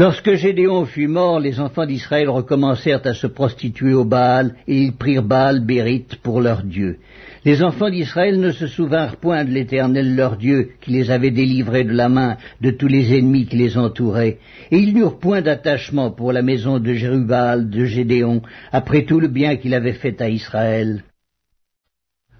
Lorsque 0.00 0.32
Gédéon 0.32 0.86
fut 0.86 1.08
mort, 1.08 1.40
les 1.40 1.60
enfants 1.60 1.84
d'Israël 1.84 2.30
recommencèrent 2.30 3.04
à 3.04 3.12
se 3.12 3.26
prostituer 3.26 3.92
au 3.92 4.06
Baal, 4.06 4.54
et 4.66 4.80
ils 4.80 4.96
prirent 4.96 5.22
Baal 5.22 5.60
Bérite 5.60 6.16
pour 6.22 6.40
leur 6.40 6.62
Dieu. 6.62 7.00
Les 7.44 7.62
enfants 7.62 7.90
d'Israël 7.90 8.40
ne 8.40 8.50
se 8.50 8.66
souvinrent 8.66 9.16
point 9.16 9.44
de 9.44 9.50
l'Éternel 9.50 10.16
leur 10.16 10.38
Dieu, 10.38 10.70
qui 10.80 10.92
les 10.92 11.10
avait 11.10 11.30
délivrés 11.30 11.84
de 11.84 11.92
la 11.92 12.08
main 12.08 12.38
de 12.62 12.70
tous 12.70 12.86
les 12.86 13.14
ennemis 13.14 13.44
qui 13.44 13.56
les 13.56 13.76
entouraient, 13.76 14.38
et 14.70 14.78
ils 14.78 14.94
n'eurent 14.94 15.18
point 15.18 15.42
d'attachement 15.42 16.10
pour 16.10 16.32
la 16.32 16.40
maison 16.40 16.78
de 16.78 16.94
Jérubal, 16.94 17.68
de 17.68 17.84
Gédéon, 17.84 18.40
après 18.72 19.04
tout 19.04 19.20
le 19.20 19.28
bien 19.28 19.56
qu'il 19.56 19.74
avait 19.74 19.92
fait 19.92 20.22
à 20.22 20.30
Israël. 20.30 21.04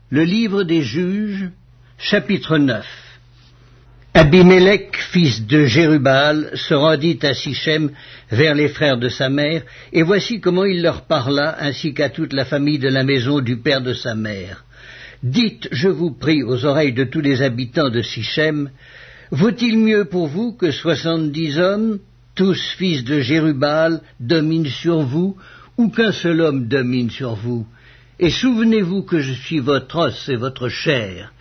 Le 0.08 0.24
livre 0.24 0.62
des 0.62 0.80
juges, 0.80 1.50
chapitre 1.98 2.56
9 2.56 3.09
Abimelech, 4.12 4.96
fils 4.96 5.46
de 5.46 5.66
Jérubal, 5.66 6.50
se 6.54 6.74
rendit 6.74 7.20
à 7.22 7.32
Sichem 7.32 7.92
vers 8.32 8.56
les 8.56 8.68
frères 8.68 8.98
de 8.98 9.08
sa 9.08 9.28
mère, 9.28 9.62
et 9.92 10.02
voici 10.02 10.40
comment 10.40 10.64
il 10.64 10.82
leur 10.82 11.02
parla, 11.02 11.56
ainsi 11.60 11.94
qu'à 11.94 12.08
toute 12.08 12.32
la 12.32 12.44
famille 12.44 12.80
de 12.80 12.88
la 12.88 13.04
maison 13.04 13.38
du 13.38 13.58
père 13.58 13.80
de 13.80 13.94
sa 13.94 14.16
mère. 14.16 14.64
Dites, 15.22 15.68
je 15.70 15.88
vous 15.88 16.10
prie, 16.10 16.42
aux 16.42 16.64
oreilles 16.64 16.92
de 16.92 17.04
tous 17.04 17.20
les 17.20 17.40
habitants 17.40 17.88
de 17.88 18.02
Sichem, 18.02 18.70
vaut-il 19.30 19.78
mieux 19.78 20.06
pour 20.06 20.26
vous 20.26 20.54
que 20.54 20.72
soixante-dix 20.72 21.60
hommes, 21.60 22.00
tous 22.34 22.60
fils 22.78 23.04
de 23.04 23.20
Jérubal, 23.20 24.00
dominent 24.18 24.66
sur 24.66 25.02
vous, 25.02 25.36
ou 25.76 25.88
qu'un 25.88 26.10
seul 26.10 26.40
homme 26.40 26.66
domine 26.66 27.10
sur 27.10 27.36
vous? 27.36 27.64
Et 28.18 28.30
souvenez-vous 28.30 29.02
que 29.02 29.20
je 29.20 29.32
suis 29.32 29.60
votre 29.60 29.96
os 29.96 30.28
et 30.28 30.36
votre 30.36 30.68
chair, 30.68 31.32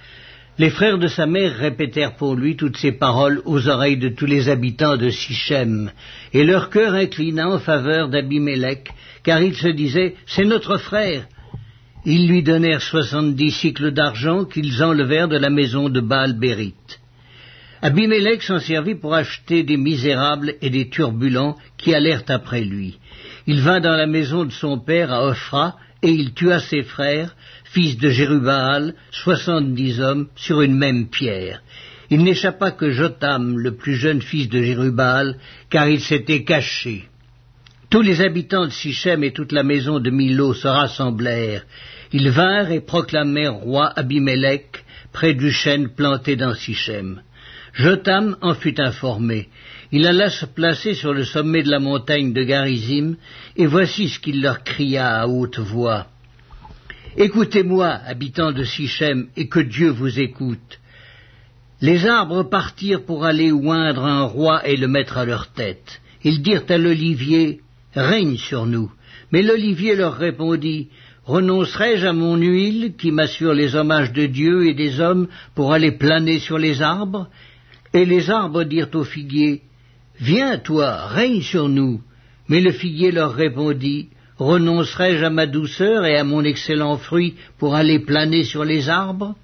les 0.60 0.70
frères 0.70 0.98
de 0.98 1.08
sa 1.08 1.26
mère 1.26 1.56
répétèrent 1.56 2.18
pour 2.18 2.36
lui 2.36 2.58
toutes 2.58 2.76
ces 2.76 2.92
paroles 2.92 3.42
aux 3.46 3.70
oreilles 3.70 3.98
de 3.98 4.10
tous 4.10 4.26
les 4.26 4.50
habitants 4.50 4.98
de 4.98 5.10
Sichem, 5.10 5.90
et 6.34 6.44
leur 6.44 6.70
cœur 6.70 6.94
inclina 6.96 7.50
en 7.50 7.60
faveur 7.60 8.10
d'Abimelech, 8.10 8.90
car 9.24 9.42
ils 9.42 9.56
se 9.56 9.70
disaient 9.70 10.16
C'est 10.26 10.44
notre 10.44 10.78
frère. 10.78 11.26
Ils 12.06 12.28
lui 12.28 12.44
donnèrent 12.44 12.82
soixante-dix 12.82 13.52
cycles 13.52 13.92
d'argent 13.92 14.44
qu'ils 14.44 14.84
enlevèrent 14.84 15.30
de 15.30 15.38
la 15.38 15.50
maison 15.50 15.88
de 15.88 16.02
Baal 16.02 16.38
Bérite. 16.38 17.00
Abimelech 17.82 18.44
s'en 18.44 18.60
servit 18.60 18.96
pour 18.96 19.16
acheter 19.16 19.64
des 19.64 19.78
misérables 19.78 20.56
et 20.62 20.70
des 20.70 20.90
turbulents 20.90 21.56
qui 21.78 21.96
allèrent 21.96 22.24
après 22.28 22.66
lui. 22.66 22.98
Il 23.48 23.62
vint 23.62 23.80
dans 23.80 23.96
la 23.96 24.08
maison 24.08 24.44
de 24.44 24.52
son 24.52 24.78
père 24.78 25.14
à 25.14 25.26
Ophra, 25.26 25.78
et 26.02 26.10
il 26.10 26.34
tua 26.34 26.60
ses 26.60 26.84
frères, 26.84 27.34
fils 27.72 27.98
de 27.98 28.10
Jérubaal, 28.10 28.96
soixante-dix 29.12 30.02
hommes, 30.02 30.28
sur 30.36 30.62
une 30.62 30.76
même 30.76 31.08
pierre. 31.10 31.62
Il 32.10 32.24
n'échappa 32.24 32.72
que 32.72 32.90
Jotam, 32.90 33.60
le 33.60 33.76
plus 33.76 33.96
jeune 33.96 34.22
fils 34.22 34.50
de 34.50 34.62
Jérubaal, 34.62 35.38
car 35.70 35.88
il 35.88 36.02
s'était 36.02 36.44
caché. 36.44 37.06
Tous 37.90 38.02
les 38.02 38.22
habitants 38.22 38.66
de 38.66 38.72
Sichem 38.72 39.24
et 39.24 39.34
toute 39.34 39.52
la 39.52 39.64
maison 39.64 40.00
de 40.00 40.10
Milo 40.10 40.54
se 40.54 40.68
rassemblèrent. 40.68 41.66
Ils 42.12 42.30
vinrent 42.30 42.72
et 42.72 42.82
proclamèrent 42.82 43.56
roi 43.56 43.92
Abimelech 43.96 44.84
près 45.12 45.34
du 45.34 45.52
chêne 45.52 45.90
planté 45.90 46.36
dans 46.36 46.56
Sichem. 46.56 47.22
Jotam 47.74 48.36
en 48.42 48.56
fut 48.56 48.80
informé. 48.82 49.50
Il 49.92 50.06
alla 50.06 50.30
se 50.30 50.46
placer 50.46 50.94
sur 50.96 51.14
le 51.14 51.24
sommet 51.24 51.64
de 51.64 51.72
la 51.72 51.80
montagne 51.80 52.34
de 52.34 52.44
Garizim, 52.44 53.16
et 53.56 53.66
voici 53.68 54.10
ce 54.10 54.20
qu'il 54.20 54.42
leur 54.42 54.64
cria 54.64 55.20
à 55.20 55.28
haute 55.28 55.60
voix. 55.60 56.08
Écoutez-moi, 57.18 57.88
habitants 57.88 58.52
de 58.52 58.64
Sichem, 58.64 59.28
et 59.36 59.48
que 59.48 59.60
Dieu 59.60 59.90
vous 59.90 60.20
écoute. 60.20 60.80
Les 61.82 62.06
arbres 62.06 62.44
partirent 62.44 63.04
pour 63.04 63.26
aller 63.26 63.52
oindre 63.52 64.06
un 64.06 64.24
roi 64.24 64.68
et 64.68 64.78
le 64.78 64.88
mettre 64.88 65.18
à 65.18 65.26
leur 65.26 65.52
tête. 65.52 66.02
Ils 66.24 66.42
dirent 66.42 66.66
à 66.70 66.78
l'olivier, 66.78 67.62
Règne 67.96 68.38
sur 68.38 68.68
nous. 68.68 68.92
Mais 69.32 69.42
l'olivier 69.42 69.96
leur 69.96 70.18
répondit, 70.18 70.90
Renoncerai-je 71.26 72.06
à 72.06 72.14
mon 72.14 72.36
huile 72.36 72.94
qui 72.96 73.12
m'assure 73.12 73.54
les 73.54 73.76
hommages 73.76 74.14
de 74.14 74.28
Dieu 74.28 74.68
et 74.68 74.74
des 74.76 75.00
hommes 75.00 75.28
pour 75.56 75.74
aller 75.74 75.92
planer 75.92 76.40
sur 76.40 76.60
les 76.60 76.82
arbres? 76.82 77.28
Et 77.94 78.06
les 78.06 78.30
arbres 78.30 78.64
dirent 78.64 78.94
au 78.94 79.04
figuier, 79.04 79.62
Viens, 80.20 80.60
toi, 80.60 81.08
règne 81.08 81.42
sur 81.42 81.70
nous. 81.70 82.02
Mais 82.48 82.62
le 82.62 82.72
figuier 82.72 83.12
leur 83.12 83.34
répondit, 83.34 84.10
renoncerai-je 84.40 85.26
à 85.26 85.30
ma 85.30 85.46
douceur 85.46 86.06
et 86.06 86.18
à 86.18 86.24
mon 86.24 86.44
excellent 86.44 86.98
fruit 86.98 87.36
pour 87.58 87.76
aller 87.76 88.00
planer 88.00 88.44
sur 88.44 88.64
les 88.64 88.90
arbres 88.90 89.36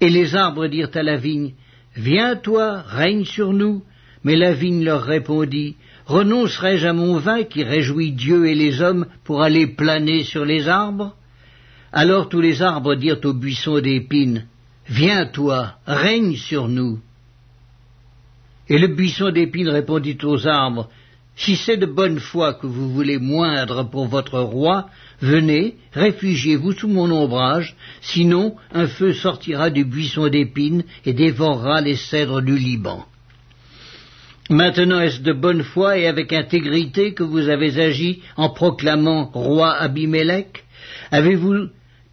Et 0.00 0.10
les 0.10 0.34
arbres 0.34 0.66
dirent 0.66 0.90
à 0.94 1.02
la 1.02 1.16
vigne, 1.16 1.52
Viens 1.94 2.36
toi, 2.36 2.82
règne 2.82 3.24
sur 3.24 3.52
nous. 3.52 3.82
Mais 4.24 4.36
la 4.36 4.52
vigne 4.52 4.84
leur 4.84 5.02
répondit, 5.02 5.76
Renoncerai-je 6.06 6.86
à 6.86 6.92
mon 6.92 7.18
vin 7.18 7.44
qui 7.44 7.62
réjouit 7.62 8.12
Dieu 8.12 8.46
et 8.46 8.54
les 8.54 8.80
hommes 8.80 9.06
pour 9.24 9.42
aller 9.42 9.66
planer 9.66 10.24
sur 10.24 10.44
les 10.44 10.68
arbres 10.68 11.14
Alors 11.92 12.28
tous 12.28 12.40
les 12.40 12.62
arbres 12.62 12.94
dirent 12.94 13.20
au 13.24 13.32
buisson 13.32 13.80
d'épines, 13.80 14.46
Viens 14.88 15.26
toi, 15.26 15.74
règne 15.86 16.36
sur 16.36 16.68
nous. 16.68 17.00
Et 18.68 18.78
le 18.78 18.88
buisson 18.88 19.30
d'épines 19.30 19.68
répondit 19.68 20.18
aux 20.22 20.46
arbres, 20.46 20.88
si 21.36 21.56
c'est 21.56 21.76
de 21.76 21.86
bonne 21.86 22.18
foi 22.18 22.54
que 22.54 22.66
vous 22.66 22.90
voulez 22.90 23.18
moindre 23.18 23.84
pour 23.84 24.06
votre 24.08 24.40
roi, 24.40 24.88
venez, 25.20 25.76
réfugiez-vous 25.92 26.72
sous 26.72 26.88
mon 26.88 27.10
ombrage, 27.10 27.76
sinon 28.00 28.56
un 28.72 28.86
feu 28.86 29.12
sortira 29.12 29.68
du 29.68 29.84
buisson 29.84 30.28
d'épines 30.28 30.84
et 31.04 31.12
dévorera 31.12 31.82
les 31.82 31.96
cèdres 31.96 32.40
du 32.40 32.56
Liban. 32.56 33.04
Maintenant 34.48 35.00
est-ce 35.00 35.20
de 35.20 35.32
bonne 35.32 35.62
foi 35.62 35.98
et 35.98 36.06
avec 36.06 36.32
intégrité 36.32 37.12
que 37.12 37.24
vous 37.24 37.48
avez 37.48 37.80
agi 37.80 38.22
en 38.36 38.48
proclamant 38.48 39.30
roi 39.32 39.72
Abimélec 39.72 40.64
Avez-vous 41.10 41.68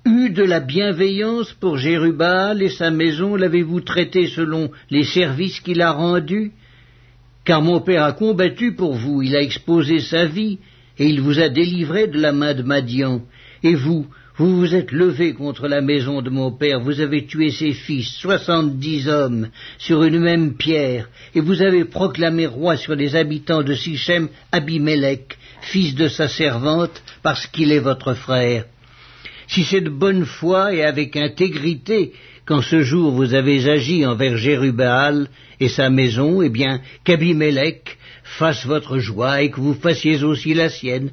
eu 0.06 0.30
de 0.32 0.44
la 0.44 0.60
bienveillance 0.60 1.54
pour 1.54 1.78
Jérubal 1.78 2.62
et 2.62 2.70
sa 2.70 2.92
maison? 2.92 3.36
L'avez-vous 3.36 3.82
traité 3.82 4.28
selon 4.28 4.72
les 4.90 5.04
services 5.04 5.60
qu'il 5.60 5.82
a 5.82 5.92
rendus? 5.92 6.52
Car 7.46 7.62
mon 7.62 7.82
père 7.82 8.04
a 8.04 8.14
combattu 8.14 8.74
pour 8.74 8.94
vous, 8.94 9.22
il 9.22 9.36
a 9.36 9.42
exposé 9.42 10.00
sa 10.00 10.26
vie, 10.26 10.60
et 10.98 11.08
il 11.08 11.22
vous 11.22 11.40
a 11.40 11.50
délivré 11.50 12.08
de 12.08 12.20
la 12.20 12.32
main 12.32 12.54
de 12.54 12.64
Madian. 12.64 13.22
Et 13.64 13.76
vous, 13.76 14.08
vous 14.36 14.58
vous 14.58 14.76
êtes 14.76 14.92
levé 14.92 15.34
contre 15.34 15.68
la 15.68 15.82
maison 15.82 16.22
de 16.22 16.30
mon 16.30 16.52
père, 16.52 16.80
vous 16.80 17.02
avez 17.02 17.26
tué 17.26 17.52
ses 17.52 17.74
fils, 17.74 18.08
soixante-dix 18.16 19.08
hommes, 19.08 19.50
sur 19.78 20.04
une 20.04 20.20
même 20.20 20.56
pierre, 20.56 21.10
et 21.36 21.42
vous 21.42 21.62
avez 21.62 21.86
proclamé 21.86 22.46
roi 22.48 22.78
sur 22.78 22.96
les 22.96 23.16
habitants 23.16 23.64
de 23.64 23.74
Sichem 23.74 24.30
Abimelech, 24.52 25.38
fils 25.62 25.96
de 25.96 26.08
sa 26.08 26.28
servante, 26.28 27.02
parce 27.22 27.48
qu'il 27.48 27.72
est 27.72 27.80
votre 27.80 28.14
frère. 28.14 28.66
Si 29.48 29.66
c'est 29.66 29.82
de 29.82 29.90
bonne 29.90 30.26
foi 30.26 30.74
et 30.74 30.84
avec 30.84 31.16
intégrité 31.16 32.14
qu'en 32.46 32.62
ce 32.62 32.82
jour 32.82 33.12
vous 33.12 33.34
avez 33.34 33.70
agi 33.70 34.06
envers 34.06 34.38
Jérubal 34.38 35.28
et 35.60 35.70
sa 35.70 35.90
maison, 35.90 36.42
eh 36.42 36.50
bien, 36.50 36.82
qu'Abimelech 37.04 37.98
fasse 38.24 38.66
votre 38.66 39.00
joie 39.00 39.42
et 39.42 39.50
que 39.50 39.62
vous 39.62 39.74
fassiez 39.74 40.24
aussi 40.24 40.54
la 40.54 40.70
sienne. 40.70 41.12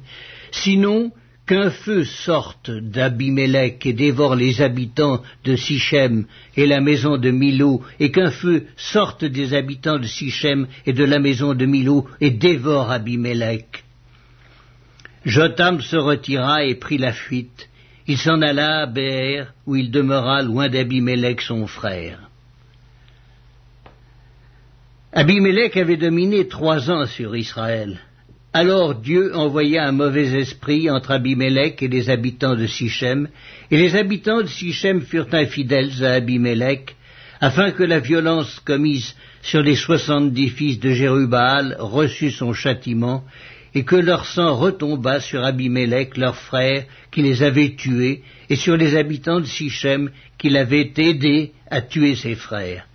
Sinon, 0.51 1.11
qu'un 1.45 1.69
feu 1.69 2.03
sorte 2.05 2.71
d'Abimelech 2.71 3.85
et 3.85 3.93
dévore 3.93 4.35
les 4.35 4.61
habitants 4.61 5.21
de 5.43 5.55
Sichem 5.55 6.25
et 6.55 6.65
la 6.65 6.81
maison 6.81 7.17
de 7.17 7.31
Milo, 7.31 7.81
et 7.99 8.11
qu'un 8.11 8.31
feu 8.31 8.67
sorte 8.77 9.25
des 9.25 9.53
habitants 9.53 9.99
de 9.99 10.07
Sichem 10.07 10.67
et 10.85 10.93
de 10.93 11.03
la 11.03 11.19
maison 11.19 11.53
de 11.53 11.65
Milo 11.65 12.07
et 12.19 12.31
dévore 12.31 12.91
Abimelech. 12.91 13.83
Jotam 15.25 15.81
se 15.81 15.97
retira 15.97 16.63
et 16.63 16.75
prit 16.75 16.97
la 16.97 17.13
fuite, 17.13 17.69
il 18.07 18.17
s'en 18.17 18.41
alla 18.41 18.81
à 18.81 18.85
Béer, 18.85 19.43
où 19.65 19.75
il 19.75 19.91
demeura 19.91 20.41
loin 20.41 20.69
d'Abimelech 20.69 21.41
son 21.41 21.67
frère. 21.67 22.19
Abimelech 25.13 25.75
avait 25.77 25.97
dominé 25.97 26.47
trois 26.47 26.89
ans 26.89 27.05
sur 27.05 27.35
Israël. 27.35 27.99
Alors 28.53 28.95
Dieu 28.95 29.35
envoya 29.35 29.85
un 29.87 29.91
mauvais 29.91 30.39
esprit 30.39 30.89
entre 30.89 31.11
Abimelech 31.11 31.81
et 31.83 31.87
les 31.87 32.09
habitants 32.09 32.55
de 32.55 32.67
Sichem, 32.67 33.29
et 33.69 33.77
les 33.77 33.95
habitants 33.95 34.41
de 34.41 34.47
Sichem 34.47 35.01
furent 35.01 35.33
infidèles 35.33 36.03
à 36.03 36.13
Abimelech, 36.13 36.95
afin 37.39 37.71
que 37.71 37.83
la 37.83 37.99
violence 37.99 38.59
commise 38.65 39.15
sur 39.41 39.61
les 39.61 39.75
soixante-dix 39.75 40.49
fils 40.49 40.79
de 40.79 40.91
Jérubal 40.91 41.75
reçût 41.79 42.31
son 42.31 42.53
châtiment, 42.53 43.23
et 43.73 43.83
que 43.83 43.95
leur 43.95 44.25
sang 44.25 44.55
retomba 44.55 45.19
sur 45.19 45.43
Abimelech, 45.43 46.17
leur 46.17 46.35
frère, 46.35 46.85
qui 47.11 47.21
les 47.21 47.41
avait 47.43 47.75
tués, 47.75 48.21
et 48.49 48.55
sur 48.55 48.75
les 48.75 48.95
habitants 48.95 49.39
de 49.39 49.45
Sichem, 49.45 50.11
qui 50.37 50.49
l'avaient 50.49 50.91
aidé 50.97 51.53
à 51.69 51.81
tuer 51.81 52.15
ses 52.15 52.35
frères. 52.35 52.85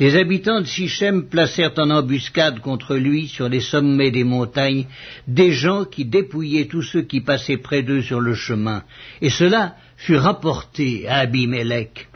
Les 0.00 0.16
habitants 0.16 0.60
de 0.60 0.66
Sichem 0.66 1.28
placèrent 1.28 1.74
en 1.76 1.90
embuscade 1.90 2.60
contre 2.60 2.96
lui 2.96 3.28
sur 3.28 3.48
les 3.48 3.60
sommets 3.60 4.10
des 4.10 4.24
montagnes 4.24 4.86
des 5.28 5.52
gens 5.52 5.84
qui 5.84 6.06
dépouillaient 6.06 6.66
tous 6.66 6.82
ceux 6.82 7.02
qui 7.02 7.20
passaient 7.20 7.58
près 7.58 7.82
d'eux 7.82 8.02
sur 8.02 8.20
le 8.20 8.34
chemin, 8.34 8.84
et 9.20 9.30
cela 9.30 9.76
fut 9.96 10.16
rapporté 10.16 11.06
à 11.06 11.18
Abimelech. 11.18 12.08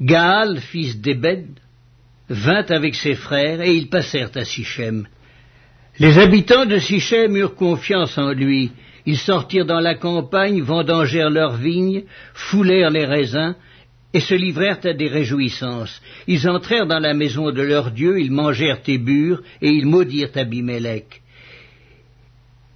Gaal, 0.00 0.60
fils 0.60 0.98
d'Ebed, 0.98 1.46
vint 2.30 2.64
avec 2.70 2.94
ses 2.94 3.14
frères, 3.14 3.60
et 3.60 3.74
ils 3.74 3.90
passèrent 3.90 4.30
à 4.34 4.44
Sichem. 4.44 5.06
Les 5.98 6.18
habitants 6.18 6.66
de 6.66 6.78
Sichem 6.78 7.36
eurent 7.36 7.54
confiance 7.54 8.16
en 8.16 8.32
lui. 8.32 8.70
Ils 9.06 9.18
sortirent 9.18 9.66
dans 9.66 9.80
la 9.80 9.94
campagne, 9.94 10.60
vendangèrent 10.62 11.30
leurs 11.30 11.56
vignes, 11.56 12.04
foulèrent 12.34 12.90
les 12.90 13.04
raisins, 13.04 13.54
et 14.12 14.20
se 14.20 14.34
livrèrent 14.34 14.84
à 14.84 14.92
des 14.92 15.08
réjouissances. 15.08 16.00
Ils 16.26 16.48
entrèrent 16.48 16.86
dans 16.86 16.98
la 16.98 17.14
maison 17.14 17.50
de 17.52 17.62
leur 17.62 17.90
Dieu, 17.90 18.20
ils 18.20 18.32
mangèrent 18.32 18.80
et 18.86 18.98
burent, 18.98 19.42
et 19.62 19.70
ils 19.70 19.86
maudirent 19.86 20.30
Abimelech. 20.34 21.22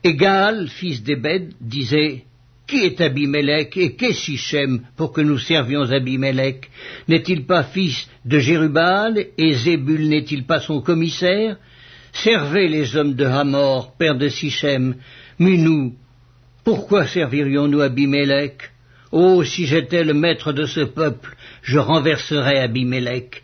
Et 0.02 0.14
Gaal, 0.14 0.68
fils 0.68 1.02
d'Ebed, 1.02 1.54
disait, 1.60 2.24
Qui 2.66 2.84
est 2.84 3.00
Abimelech 3.00 3.76
et 3.76 3.94
qu'est 3.94 4.12
Sichem 4.12 4.82
pour 4.96 5.12
que 5.12 5.20
nous 5.20 5.38
servions 5.38 5.90
Abimelech? 5.90 6.70
N'est-il 7.08 7.46
pas 7.46 7.64
fils 7.64 8.08
de 8.24 8.38
Jérubal 8.38 9.26
et 9.36 9.54
Zébul 9.54 10.08
n'est-il 10.08 10.44
pas 10.44 10.60
son 10.60 10.80
commissaire? 10.80 11.56
Servez 12.14 12.68
les 12.68 12.96
hommes 12.96 13.14
de 13.14 13.24
Hamor, 13.24 13.96
père 13.96 14.16
de 14.16 14.28
Sichem, 14.28 14.94
mais 15.38 15.56
nous, 15.56 15.94
pourquoi 16.62 17.06
servirions-nous 17.06 17.80
Abimelech? 17.80 18.70
Oh, 19.10 19.42
si 19.44 19.66
j'étais 19.66 20.04
le 20.04 20.14
maître 20.14 20.52
de 20.52 20.64
ce 20.64 20.80
peuple, 20.80 21.36
je 21.62 21.78
renverserais 21.78 22.60
Abimelech. 22.60 23.42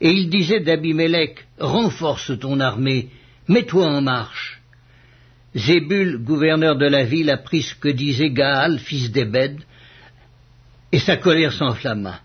Et 0.00 0.10
il 0.10 0.30
disait 0.30 0.60
d'Abimelech, 0.60 1.46
renforce 1.58 2.38
ton 2.38 2.58
armée, 2.58 3.08
mets-toi 3.48 3.86
en 3.86 4.00
marche. 4.00 4.60
Zébul, 5.54 6.18
gouverneur 6.18 6.76
de 6.76 6.86
la 6.86 7.04
ville, 7.04 7.30
apprit 7.30 7.62
ce 7.62 7.74
que 7.74 7.88
disait 7.88 8.30
Gaal, 8.30 8.78
fils 8.78 9.10
d'Ebed, 9.12 9.60
et 10.90 10.98
sa 10.98 11.16
colère 11.16 11.52
s'enflamma. 11.52 12.20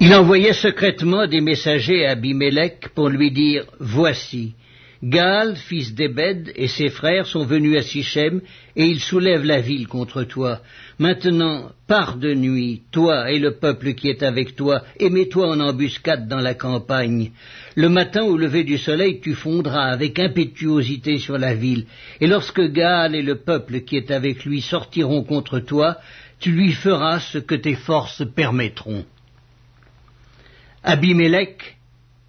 Il 0.00 0.12
envoyait 0.14 0.52
secrètement 0.52 1.26
des 1.26 1.40
messagers 1.40 2.04
à 2.04 2.12
Abimelech 2.12 2.88
pour 2.94 3.08
lui 3.08 3.30
dire, 3.30 3.64
Voici, 3.80 4.54
Gaal, 5.02 5.56
fils 5.56 5.94
d'Ebed, 5.94 6.52
et 6.56 6.68
ses 6.68 6.88
frères 6.88 7.26
sont 7.26 7.44
venus 7.44 7.78
à 7.78 7.82
Sichem, 7.82 8.40
et 8.74 8.86
ils 8.86 9.00
soulèvent 9.00 9.44
la 9.44 9.60
ville 9.60 9.86
contre 9.86 10.22
toi. 10.24 10.60
Maintenant, 10.98 11.70
pars 11.86 12.16
de 12.16 12.32
nuit, 12.32 12.82
toi 12.92 13.30
et 13.30 13.38
le 13.38 13.58
peuple 13.58 13.92
qui 13.92 14.08
est 14.08 14.22
avec 14.22 14.56
toi, 14.56 14.82
et 14.98 15.10
mets-toi 15.10 15.48
en 15.48 15.60
embuscade 15.60 16.28
dans 16.28 16.40
la 16.40 16.54
campagne. 16.54 17.30
Le 17.74 17.88
matin 17.90 18.22
au 18.22 18.36
lever 18.36 18.64
du 18.64 18.78
soleil, 18.78 19.20
tu 19.20 19.34
fondras 19.34 19.84
avec 19.84 20.18
impétuosité 20.18 21.18
sur 21.18 21.36
la 21.36 21.54
ville, 21.54 21.84
et 22.20 22.26
lorsque 22.26 22.62
Gaal 22.62 23.14
et 23.14 23.22
le 23.22 23.36
peuple 23.36 23.80
qui 23.80 23.96
est 23.96 24.10
avec 24.10 24.44
lui 24.44 24.62
sortiront 24.62 25.24
contre 25.24 25.58
toi, 25.58 25.98
tu 26.40 26.52
lui 26.52 26.72
feras 26.72 27.20
ce 27.20 27.38
que 27.38 27.54
tes 27.54 27.74
forces 27.74 28.22
permettront. 28.34 29.04
Abimelech 30.82 31.76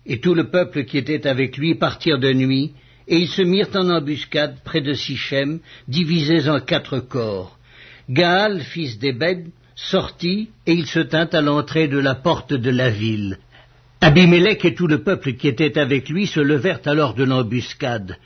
et 0.07 0.19
tout 0.19 0.33
le 0.33 0.45
peuple 0.49 0.85
qui 0.85 0.97
était 0.97 1.27
avec 1.27 1.57
lui 1.57 1.75
partirent 1.75 2.19
de 2.19 2.31
nuit, 2.31 2.71
et 3.07 3.17
ils 3.17 3.27
se 3.27 3.41
mirent 3.41 3.75
en 3.75 3.89
embuscade 3.89 4.57
près 4.63 4.81
de 4.81 4.93
Sichem, 4.93 5.59
divisés 5.87 6.49
en 6.49 6.59
quatre 6.59 6.99
corps. 6.99 7.57
Gaal, 8.09 8.61
fils 8.61 8.97
d'Ebed, 8.99 9.49
sortit, 9.75 10.49
et 10.65 10.73
il 10.73 10.87
se 10.87 10.99
tint 10.99 11.29
à 11.31 11.41
l'entrée 11.41 11.87
de 11.87 11.99
la 11.99 12.15
porte 12.15 12.53
de 12.53 12.69
la 12.69 12.89
ville. 12.89 13.37
Abimelech 14.01 14.63
et 14.63 14.75
tout 14.75 14.87
le 14.87 15.03
peuple 15.03 15.33
qui 15.33 15.47
était 15.47 15.77
avec 15.77 16.09
lui 16.09 16.27
se 16.27 16.39
levèrent 16.39 16.81
alors 16.85 17.13
de 17.13 17.23
l'embuscade. 17.23 18.17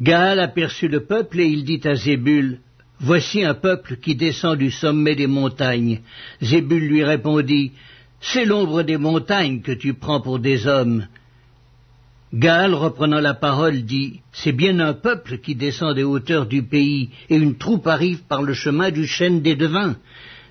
Gaal 0.00 0.40
aperçut 0.40 0.88
le 0.88 1.04
peuple, 1.04 1.40
et 1.40 1.46
il 1.46 1.64
dit 1.64 1.80
à 1.84 1.94
Zébul, 1.94 2.58
Voici 2.98 3.44
un 3.44 3.54
peuple 3.54 3.96
qui 3.96 4.14
descend 4.14 4.58
du 4.58 4.70
sommet 4.70 5.14
des 5.14 5.26
montagnes. 5.26 6.00
Zébul 6.42 6.82
lui 6.82 7.04
répondit, 7.04 7.72
c'est 8.20 8.44
l'ombre 8.44 8.82
des 8.82 8.96
montagnes 8.96 9.60
que 9.60 9.72
tu 9.72 9.94
prends 9.94 10.20
pour 10.20 10.38
des 10.38 10.66
hommes. 10.66 11.06
Gaal, 12.34 12.74
reprenant 12.74 13.20
la 13.20 13.34
parole, 13.34 13.82
dit 13.82 14.20
C'est 14.32 14.52
bien 14.52 14.80
un 14.80 14.94
peuple 14.94 15.38
qui 15.38 15.54
descend 15.54 15.94
des 15.94 16.02
hauteurs 16.02 16.46
du 16.46 16.62
pays, 16.62 17.10
et 17.30 17.36
une 17.36 17.56
troupe 17.56 17.86
arrive 17.86 18.22
par 18.24 18.42
le 18.42 18.52
chemin 18.52 18.90
du 18.90 19.06
chêne 19.06 19.42
des 19.42 19.54
devins. 19.54 19.96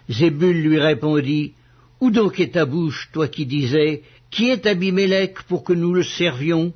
Zébul 0.09 0.61
lui 0.61 0.79
répondit 0.79 1.53
Où 1.99 2.11
donc 2.11 2.39
est 2.39 2.53
ta 2.53 2.65
bouche, 2.65 3.09
toi 3.11 3.27
qui 3.27 3.45
disais 3.45 4.03
Qui 4.31 4.49
est 4.49 4.65
Abimelech 4.65 5.43
pour 5.47 5.63
que 5.63 5.73
nous 5.73 5.93
le 5.93 6.03
servions? 6.03 6.73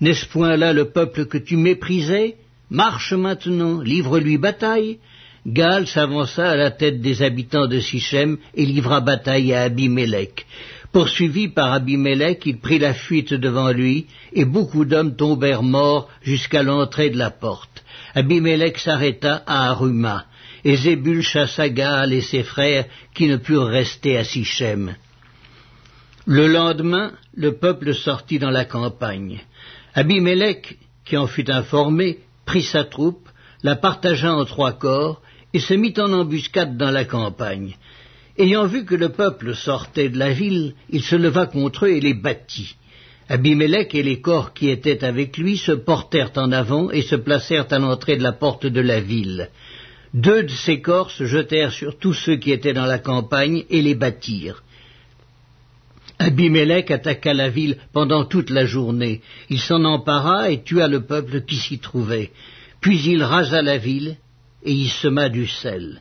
N'est-ce 0.00 0.26
point 0.26 0.56
là 0.56 0.72
le 0.72 0.86
peuple 0.86 1.26
que 1.26 1.38
tu 1.38 1.56
méprisais? 1.56 2.36
Marche 2.70 3.12
maintenant, 3.12 3.80
livre-lui 3.80 4.38
bataille. 4.38 4.98
Gaal 5.46 5.88
s'avança 5.88 6.50
à 6.50 6.56
la 6.56 6.70
tête 6.70 7.00
des 7.00 7.22
habitants 7.22 7.66
de 7.66 7.80
Sichem 7.80 8.38
et 8.54 8.64
livra 8.64 9.00
bataille 9.00 9.52
à 9.52 9.62
Abimelech. 9.62 10.46
Poursuivi 10.92 11.48
par 11.48 11.72
Abimelech, 11.72 12.46
il 12.46 12.58
prit 12.58 12.78
la 12.78 12.94
fuite 12.94 13.34
devant 13.34 13.72
lui, 13.72 14.06
et 14.32 14.44
beaucoup 14.44 14.84
d'hommes 14.84 15.16
tombèrent 15.16 15.62
morts 15.62 16.08
jusqu'à 16.22 16.62
l'entrée 16.62 17.10
de 17.10 17.18
la 17.18 17.30
porte. 17.30 17.82
Abimelech 18.14 18.78
s'arrêta 18.78 19.42
à 19.46 19.70
Aruma, 19.70 20.26
et 20.64 20.76
Zébul 20.76 21.22
chassa 21.22 21.68
Gaal 21.70 22.12
et 22.12 22.20
ses 22.20 22.42
frères 22.42 22.84
qui 23.14 23.26
ne 23.26 23.36
purent 23.36 23.66
rester 23.66 24.18
à 24.18 24.24
Sichem. 24.24 24.94
Le 26.26 26.46
lendemain, 26.46 27.12
le 27.34 27.56
peuple 27.56 27.94
sortit 27.94 28.38
dans 28.38 28.50
la 28.50 28.64
campagne. 28.64 29.40
Abimelech, 29.94 30.78
qui 31.04 31.16
en 31.16 31.26
fut 31.26 31.50
informé, 31.50 32.18
prit 32.44 32.62
sa 32.62 32.84
troupe, 32.84 33.28
la 33.62 33.76
partagea 33.76 34.32
en 34.32 34.44
trois 34.44 34.72
corps, 34.72 35.21
et 35.54 35.60
se 35.60 35.74
mit 35.74 35.94
en 35.98 36.12
embuscade 36.12 36.76
dans 36.76 36.90
la 36.90 37.04
campagne. 37.04 37.76
Ayant 38.38 38.66
vu 38.66 38.84
que 38.84 38.94
le 38.94 39.10
peuple 39.10 39.54
sortait 39.54 40.08
de 40.08 40.18
la 40.18 40.32
ville, 40.32 40.74
il 40.88 41.02
se 41.02 41.16
leva 41.16 41.46
contre 41.46 41.86
eux 41.86 41.90
et 41.90 42.00
les 42.00 42.14
battit. 42.14 42.76
Abimelech 43.28 43.94
et 43.94 44.02
les 44.02 44.20
corps 44.20 44.52
qui 44.52 44.68
étaient 44.68 45.04
avec 45.04 45.36
lui 45.36 45.56
se 45.56 45.72
portèrent 45.72 46.32
en 46.36 46.50
avant 46.52 46.90
et 46.90 47.02
se 47.02 47.16
placèrent 47.16 47.70
à 47.70 47.78
l'entrée 47.78 48.16
de 48.16 48.22
la 48.22 48.32
porte 48.32 48.66
de 48.66 48.80
la 48.80 49.00
ville. 49.00 49.50
Deux 50.14 50.42
de 50.42 50.50
ces 50.50 50.80
corps 50.80 51.10
se 51.10 51.24
jetèrent 51.24 51.72
sur 51.72 51.98
tous 51.98 52.12
ceux 52.14 52.36
qui 52.36 52.52
étaient 52.52 52.74
dans 52.74 52.86
la 52.86 52.98
campagne 52.98 53.64
et 53.70 53.80
les 53.80 53.94
battirent. 53.94 54.62
Abimelech 56.18 56.90
attaqua 56.90 57.34
la 57.34 57.48
ville 57.48 57.78
pendant 57.92 58.24
toute 58.24 58.50
la 58.50 58.64
journée. 58.64 59.22
Il 59.50 59.60
s'en 59.60 59.84
empara 59.84 60.50
et 60.50 60.62
tua 60.62 60.88
le 60.88 61.04
peuple 61.04 61.42
qui 61.42 61.56
s'y 61.56 61.78
trouvait. 61.78 62.30
Puis 62.80 63.00
il 63.06 63.22
rasa 63.22 63.62
la 63.62 63.78
ville 63.78 64.16
et 64.64 64.72
y 64.72 64.88
sema 64.88 65.28
du 65.28 65.46
sel. 65.46 66.00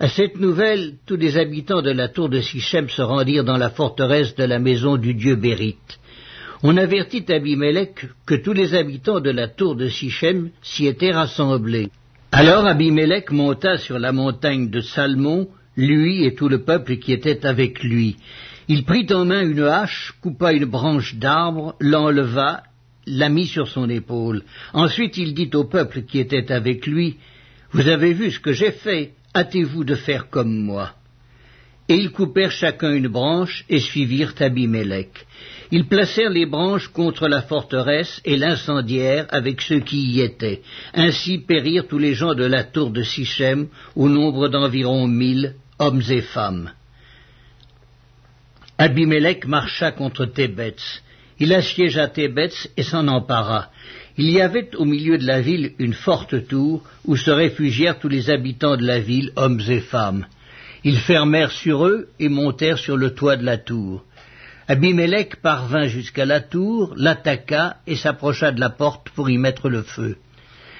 À 0.00 0.08
cette 0.08 0.40
nouvelle, 0.40 0.94
tous 1.06 1.16
les 1.16 1.36
habitants 1.38 1.82
de 1.82 1.92
la 1.92 2.08
tour 2.08 2.28
de 2.28 2.40
Sichem 2.40 2.88
se 2.88 3.02
rendirent 3.02 3.44
dans 3.44 3.56
la 3.56 3.70
forteresse 3.70 4.34
de 4.34 4.44
la 4.44 4.58
maison 4.58 4.96
du 4.96 5.14
dieu 5.14 5.36
Bérite. 5.36 6.00
On 6.64 6.76
avertit 6.76 7.24
Abimelech 7.28 8.06
que 8.26 8.34
tous 8.34 8.52
les 8.52 8.74
habitants 8.74 9.20
de 9.20 9.30
la 9.30 9.48
tour 9.48 9.76
de 9.76 9.88
Sichem 9.88 10.50
s'y 10.62 10.86
étaient 10.86 11.12
rassemblés. 11.12 11.90
Alors 12.32 12.66
Abimelech 12.66 13.30
monta 13.30 13.78
sur 13.78 13.98
la 13.98 14.12
montagne 14.12 14.70
de 14.70 14.80
Salmon, 14.80 15.48
lui 15.76 16.24
et 16.24 16.34
tout 16.34 16.48
le 16.48 16.64
peuple 16.64 16.96
qui 16.96 17.12
était 17.12 17.46
avec 17.46 17.82
lui. 17.82 18.16
Il 18.68 18.84
prit 18.84 19.06
en 19.12 19.24
main 19.24 19.42
une 19.42 19.62
hache, 19.64 20.14
coupa 20.20 20.52
une 20.52 20.64
branche 20.64 21.14
d'arbre, 21.16 21.74
l'enleva, 21.80 22.62
la 23.06 23.28
mit 23.28 23.46
sur 23.46 23.68
son 23.68 23.88
épaule. 23.90 24.42
Ensuite 24.72 25.16
il 25.16 25.34
dit 25.34 25.50
au 25.54 25.64
peuple 25.64 26.02
qui 26.02 26.18
était 26.18 26.52
avec 26.52 26.86
lui, 26.86 27.16
vous 27.72 27.88
avez 27.88 28.12
vu 28.12 28.30
ce 28.30 28.40
que 28.40 28.52
j'ai 28.52 28.72
fait, 28.72 29.12
hâtez-vous 29.34 29.84
de 29.84 29.94
faire 29.94 30.28
comme 30.28 30.56
moi. 30.56 30.92
Et 31.88 31.96
ils 31.96 32.12
coupèrent 32.12 32.50
chacun 32.50 32.92
une 32.92 33.08
branche 33.08 33.64
et 33.68 33.80
suivirent 33.80 34.34
Abimelech. 34.38 35.26
Ils 35.70 35.88
placèrent 35.88 36.30
les 36.30 36.46
branches 36.46 36.88
contre 36.88 37.28
la 37.28 37.42
forteresse 37.42 38.20
et 38.24 38.36
l'incendièrent 38.36 39.26
avec 39.30 39.60
ceux 39.62 39.80
qui 39.80 40.00
y 40.02 40.20
étaient. 40.20 40.62
Ainsi 40.94 41.38
périrent 41.38 41.88
tous 41.88 41.98
les 41.98 42.14
gens 42.14 42.34
de 42.34 42.44
la 42.44 42.64
tour 42.64 42.90
de 42.90 43.02
Sichem, 43.02 43.68
au 43.96 44.08
nombre 44.08 44.48
d'environ 44.48 45.06
mille, 45.06 45.54
hommes 45.78 46.02
et 46.08 46.20
femmes. 46.20 46.70
Abimelech 48.78 49.46
marcha 49.46 49.92
contre 49.92 50.26
Tébetz. 50.26 51.02
Il 51.38 51.52
assiégea 51.52 52.08
Tébetz 52.08 52.68
et 52.76 52.82
s'en 52.82 53.08
empara. 53.08 53.70
Il 54.18 54.30
y 54.30 54.40
avait 54.40 54.74
au 54.76 54.84
milieu 54.84 55.16
de 55.16 55.26
la 55.26 55.40
ville 55.40 55.72
une 55.78 55.94
forte 55.94 56.46
tour 56.46 56.82
où 57.04 57.16
se 57.16 57.30
réfugièrent 57.30 57.98
tous 57.98 58.08
les 58.08 58.28
habitants 58.28 58.76
de 58.76 58.86
la 58.86 58.98
ville, 58.98 59.32
hommes 59.36 59.62
et 59.68 59.80
femmes. 59.80 60.26
Ils 60.84 60.98
fermèrent 60.98 61.52
sur 61.52 61.86
eux 61.86 62.08
et 62.18 62.28
montèrent 62.28 62.78
sur 62.78 62.96
le 62.96 63.14
toit 63.14 63.36
de 63.36 63.44
la 63.44 63.56
tour. 63.56 64.04
Abimelech 64.68 65.36
parvint 65.36 65.86
jusqu'à 65.86 66.24
la 66.24 66.40
tour, 66.40 66.94
l'attaqua 66.96 67.76
et 67.86 67.96
s'approcha 67.96 68.52
de 68.52 68.60
la 68.60 68.70
porte 68.70 69.08
pour 69.10 69.30
y 69.30 69.38
mettre 69.38 69.68
le 69.68 69.82
feu. 69.82 70.16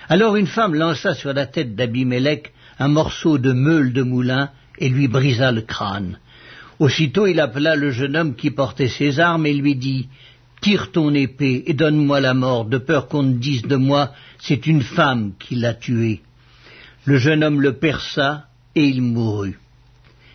Alors 0.09 0.37
une 0.37 0.47
femme 0.47 0.75
lança 0.75 1.15
sur 1.15 1.33
la 1.33 1.47
tête 1.47 1.75
d'Abimelech 1.75 2.53
un 2.79 2.89
morceau 2.89 3.39
de 3.39 3.53
meule 3.53 3.93
de 3.93 4.03
moulin 4.03 4.51
et 4.79 4.89
lui 4.89 5.09
brisa 5.09 5.53
le 5.53 5.63
crâne. 5.63 6.19
Aussitôt 6.79 7.27
il 7.27 7.41
appela 7.41 7.77
le 7.77 7.91
jeune 7.91 8.17
homme 8.17 8.35
qui 8.35 8.51
portait 8.51 8.89
ses 8.89 9.21
armes 9.21 9.47
et 9.47 9.55
lui 9.55 9.77
dit 9.77 10.09
Tire 10.63 10.93
ton 10.93 11.13
épée 11.13 11.65
et 11.67 11.75
donne-moi 11.75 12.21
la 12.21 12.35
mort, 12.35 12.65
de 12.65 12.79
peur 12.79 13.09
qu'on 13.09 13.25
ne 13.25 13.39
dise 13.39 13.63
de 13.63 13.77
moi, 13.77 14.13
c'est 14.39 14.67
une 14.67 14.83
femme 14.83 15.33
qui 15.39 15.57
l'a 15.57 15.75
tué. 15.75 16.21
Le 17.05 17.19
jeune 17.19 17.43
homme 17.43 17.61
le 17.61 17.73
perça, 17.73 18.47
et 18.77 18.85
il 18.85 19.03
mourut. 19.03 19.59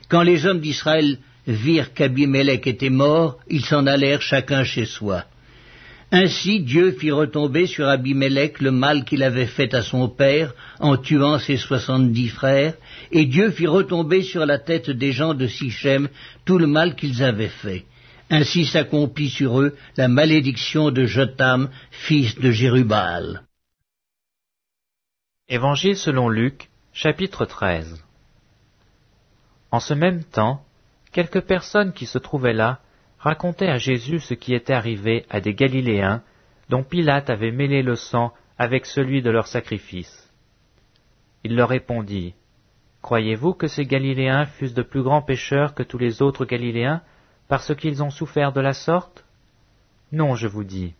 Quand 0.09 0.23
les 0.23 0.45
hommes 0.45 0.59
d'Israël 0.59 1.17
virent 1.47 1.93
qu'Abimelech 1.93 2.67
était 2.67 2.89
mort, 2.89 3.39
ils 3.49 3.63
s'en 3.63 3.87
allèrent 3.87 4.21
chacun 4.21 4.65
chez 4.65 4.85
soi. 4.85 5.23
Ainsi 6.11 6.61
Dieu 6.61 6.91
fit 6.91 7.11
retomber 7.11 7.65
sur 7.65 7.87
Abimélec 7.87 8.61
le 8.61 8.71
mal 8.71 9.03
qu'il 9.03 9.23
avait 9.23 9.45
fait 9.45 9.73
à 9.73 9.81
son 9.81 10.07
père 10.07 10.53
en 10.79 10.95
tuant 10.95 11.39
ses 11.39 11.57
soixante-dix 11.57 12.29
frères, 12.29 12.75
et 13.11 13.25
Dieu 13.25 13.51
fit 13.51 13.67
retomber 13.67 14.23
sur 14.23 14.45
la 14.45 14.57
tête 14.57 14.89
des 14.89 15.11
gens 15.13 15.33
de 15.33 15.47
Sichem 15.47 16.09
tout 16.45 16.57
le 16.57 16.67
mal 16.67 16.95
qu'ils 16.95 17.23
avaient 17.23 17.47
fait. 17.47 17.85
Ainsi 18.29 18.65
s'accomplit 18.65 19.29
sur 19.29 19.61
eux 19.61 19.77
la 19.95 20.09
malédiction 20.09 20.91
de 20.91 21.05
Jotam, 21.05 21.69
fils 21.91 22.35
de 22.35 22.51
Jérubal. 22.51 23.43
Évangile 25.47 25.95
selon 25.95 26.27
Luc, 26.27 26.69
chapitre 26.91 27.45
13 27.45 28.03
En 29.71 29.79
ce 29.79 29.93
même 29.93 30.25
temps, 30.25 30.61
quelques 31.13 31.39
personnes 31.39 31.93
qui 31.93 32.05
se 32.05 32.17
trouvaient 32.17 32.53
là 32.53 32.81
racontaient 33.17 33.69
à 33.69 33.77
Jésus 33.77 34.19
ce 34.19 34.33
qui 34.33 34.53
était 34.53 34.73
arrivé 34.73 35.25
à 35.29 35.39
des 35.39 35.53
Galiléens 35.53 36.21
dont 36.69 36.83
Pilate 36.83 37.29
avait 37.29 37.51
mêlé 37.51 37.81
le 37.81 37.95
sang 37.95 38.33
avec 38.57 38.85
celui 38.85 39.21
de 39.21 39.29
leur 39.29 39.47
sacrifice. 39.47 40.29
Il 41.45 41.55
leur 41.55 41.69
répondit, 41.69 42.33
Croyez-vous 43.01 43.53
que 43.53 43.67
ces 43.67 43.85
Galiléens 43.85 44.47
fussent 44.47 44.73
de 44.73 44.81
plus 44.81 45.01
grands 45.01 45.21
pécheurs 45.21 45.73
que 45.73 45.83
tous 45.83 45.97
les 45.97 46.21
autres 46.21 46.43
Galiléens? 46.43 47.01
Parce 47.47 47.75
qu'ils 47.75 48.03
ont 48.03 48.09
souffert 48.09 48.51
de 48.51 48.61
la 48.61 48.73
sorte? 48.73 49.25
Non, 50.11 50.35
je 50.35 50.47
vous 50.47 50.63
dis. 50.63 50.93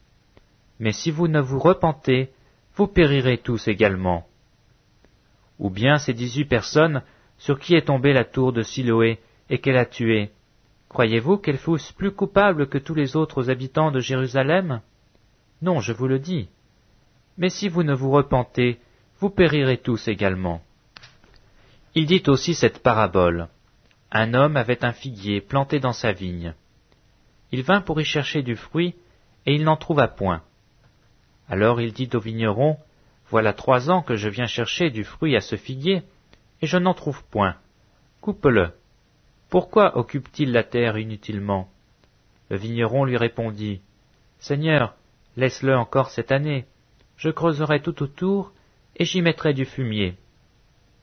Mais 0.80 0.92
si 0.92 1.12
vous 1.12 1.28
ne 1.28 1.40
vous 1.40 1.60
repentez, 1.60 2.32
vous 2.76 2.88
périrez 2.88 3.38
tous 3.38 3.68
également. 3.68 4.28
Ou 5.60 5.70
bien 5.70 5.98
ces 5.98 6.14
dix-huit 6.14 6.46
personnes 6.46 7.02
sur 7.38 7.60
qui 7.60 7.76
est 7.76 7.88
tombée 7.88 8.14
la 8.14 8.26
tour 8.26 8.54
de 8.54 8.62
Siloé 8.62 9.20
et 9.50 9.60
qu'elle 9.60 9.78
a 9.78 9.86
tué, 9.86 10.32
croyez-vous 10.90 11.38
qu'elles 11.38 11.58
fussent 11.58 11.92
plus 11.92 12.12
coupables 12.12 12.68
que 12.68 12.78
tous 12.78 12.94
les 12.94 13.16
autres 13.16 13.50
habitants 13.50 13.92
de 13.92 14.00
Jérusalem? 14.00 14.82
Non, 15.62 15.80
je 15.80 15.94
vous 15.94 16.08
le 16.08 16.20
dis. 16.20 16.50
Mais 17.38 17.50
si 17.50 17.70
vous 17.70 17.84
ne 17.84 17.94
vous 17.94 18.12
repentez, 18.12 18.80
vous 19.20 19.30
périrez 19.30 19.78
tous 19.78 20.08
également. 20.08 20.62
Il 21.96 22.06
dit 22.06 22.24
aussi 22.28 22.54
cette 22.54 22.84
parabole. 22.84 23.48
Un 24.12 24.34
homme 24.34 24.56
avait 24.56 24.86
un 24.86 24.94
figuier 24.94 25.42
planté 25.42 25.80
dans 25.80 25.94
sa 25.94 26.14
vigne. 26.14 26.54
Il 27.52 27.64
vint 27.64 27.82
pour 27.82 28.00
y 28.00 28.06
chercher 28.06 28.42
du 28.42 28.56
fruit, 28.56 28.96
et 29.46 29.54
il 29.54 29.64
n'en 29.64 29.78
trouva 29.78 30.08
point. 30.08 30.44
Alors 31.50 31.82
il 31.82 31.94
dit 31.94 32.10
au 32.14 32.20
vigneron, 32.20 32.78
Voilà 33.30 33.54
trois 33.54 33.90
ans 33.90 34.02
que 34.02 34.16
je 34.16 34.30
viens 34.30 34.48
chercher 34.48 34.90
du 34.90 35.04
fruit 35.04 35.36
à 35.36 35.42
ce 35.42 35.56
figuier, 35.56 36.04
et 36.62 36.68
je 36.68 36.78
n'en 36.78 36.94
trouve 36.94 37.24
point. 37.26 37.56
Coupe-le. 38.22 38.72
Pourquoi 39.50 39.98
occupe-t-il 39.98 40.52
la 40.52 40.64
terre 40.64 40.98
inutilement? 40.98 41.70
Le 42.50 42.58
vigneron 42.58 43.06
lui 43.06 43.18
répondit, 43.18 43.82
Seigneur, 44.40 44.96
laisse-le 45.36 45.76
encore 45.76 46.10
cette 46.10 46.32
année. 46.32 46.66
Je 47.18 47.30
creuserai 47.30 47.82
tout 47.82 48.04
autour, 48.04 48.52
et 48.96 49.06
j'y 49.06 49.22
mettrai 49.22 49.54
du 49.54 49.66
fumier. 49.66 50.16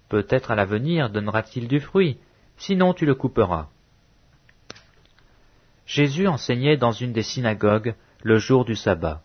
Peut-être 0.08 0.50
à 0.50 0.54
l'avenir 0.54 1.10
donnera-t-il 1.10 1.68
du 1.68 1.80
fruit, 1.80 2.18
sinon 2.56 2.94
tu 2.94 3.06
le 3.06 3.14
couperas. 3.14 3.68
Jésus 5.86 6.26
enseignait 6.26 6.76
dans 6.76 6.92
une 6.92 7.12
des 7.12 7.22
synagogues 7.22 7.94
le 8.22 8.38
jour 8.38 8.64
du 8.64 8.74
sabbat. 8.74 9.22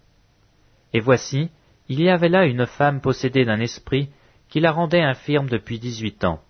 Et 0.93 0.99
voici, 0.99 1.49
il 1.87 2.01
y 2.01 2.09
avait 2.09 2.29
là 2.29 2.45
une 2.45 2.65
femme 2.65 3.01
possédée 3.01 3.45
d'un 3.45 3.59
esprit 3.59 4.09
qui 4.49 4.59
la 4.59 4.71
rendait 4.71 5.01
infirme 5.01 5.47
depuis 5.47 5.79
dix-huit 5.79 6.23
ans. 6.23 6.41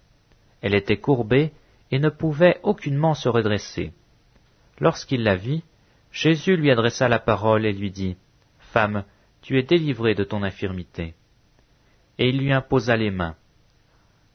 Elle 0.62 0.74
était 0.74 0.98
courbée 0.98 1.54
et 1.92 2.00
ne 2.00 2.10
pouvait 2.10 2.60
aucunement 2.64 3.14
se 3.14 3.30
redresser. 3.30 3.94
Lorsqu'il 4.80 5.24
la 5.24 5.36
vit, 5.36 5.64
Jésus 6.12 6.56
lui 6.56 6.72
adressa 6.72 7.08
la 7.08 7.20
parole 7.20 7.66
et 7.66 7.74
lui 7.74 7.92
dit, 7.92 8.18
Femme, 8.60 9.04
tu 9.42 9.58
es 9.58 9.64
délivrée 9.64 10.16
de 10.16 10.24
ton 10.24 10.44
infirmité. 10.44 11.16
Et 12.18 12.30
il 12.30 12.40
lui 12.40 12.52
imposa 12.52 12.98
les 12.98 13.12
mains. 13.12 13.36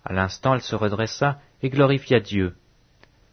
À 0.05 0.13
l'instant 0.13 0.55
elle 0.55 0.61
se 0.61 0.77
redressa 0.77 1.41
et 1.64 1.70
glorifia 1.70 2.20
Dieu. 2.20 2.55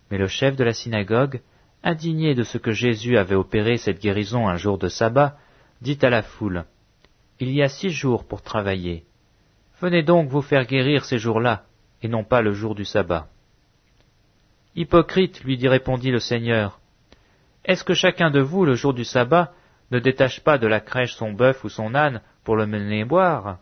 Mais 0.09 0.17
le 0.17 0.27
chef 0.27 0.55
de 0.55 0.63
la 0.63 0.71
synagogue, 0.71 1.41
indigné 1.83 2.33
de 2.33 2.43
ce 2.43 2.57
que 2.57 2.71
Jésus 2.71 3.17
avait 3.17 3.35
opéré 3.35 3.77
cette 3.77 4.01
guérison 4.01 4.47
un 4.47 4.55
jour 4.55 4.77
de 4.77 4.87
sabbat, 4.87 5.37
dit 5.81 5.99
à 6.01 6.09
la 6.09 6.21
foule, 6.21 6.63
Il 7.41 7.51
y 7.51 7.61
a 7.61 7.67
six 7.67 7.89
jours 7.89 8.25
pour 8.25 8.41
travailler. 8.41 9.03
Venez 9.81 10.01
donc 10.01 10.29
vous 10.29 10.41
faire 10.41 10.65
guérir 10.65 11.03
ces 11.03 11.17
jours-là, 11.17 11.65
et 12.01 12.07
non 12.07 12.23
pas 12.23 12.41
le 12.41 12.53
jour 12.53 12.73
du 12.73 12.85
sabbat. 12.85 13.27
Hypocrite, 14.77 15.43
lui 15.43 15.57
dit 15.57 15.67
répondit 15.67 16.11
le 16.11 16.19
Seigneur, 16.19 16.79
est-ce 17.65 17.83
que 17.83 17.93
chacun 17.93 18.31
de 18.31 18.39
vous, 18.39 18.63
le 18.63 18.75
jour 18.75 18.93
du 18.93 19.03
sabbat, 19.03 19.51
ne 19.91 19.99
détache 19.99 20.39
pas 20.39 20.57
de 20.57 20.67
la 20.67 20.79
crèche 20.79 21.15
son 21.15 21.33
bœuf 21.33 21.65
ou 21.65 21.69
son 21.69 21.95
âne 21.95 22.21
pour 22.45 22.55
le 22.55 22.65
mener 22.65 23.03
boire? 23.03 23.59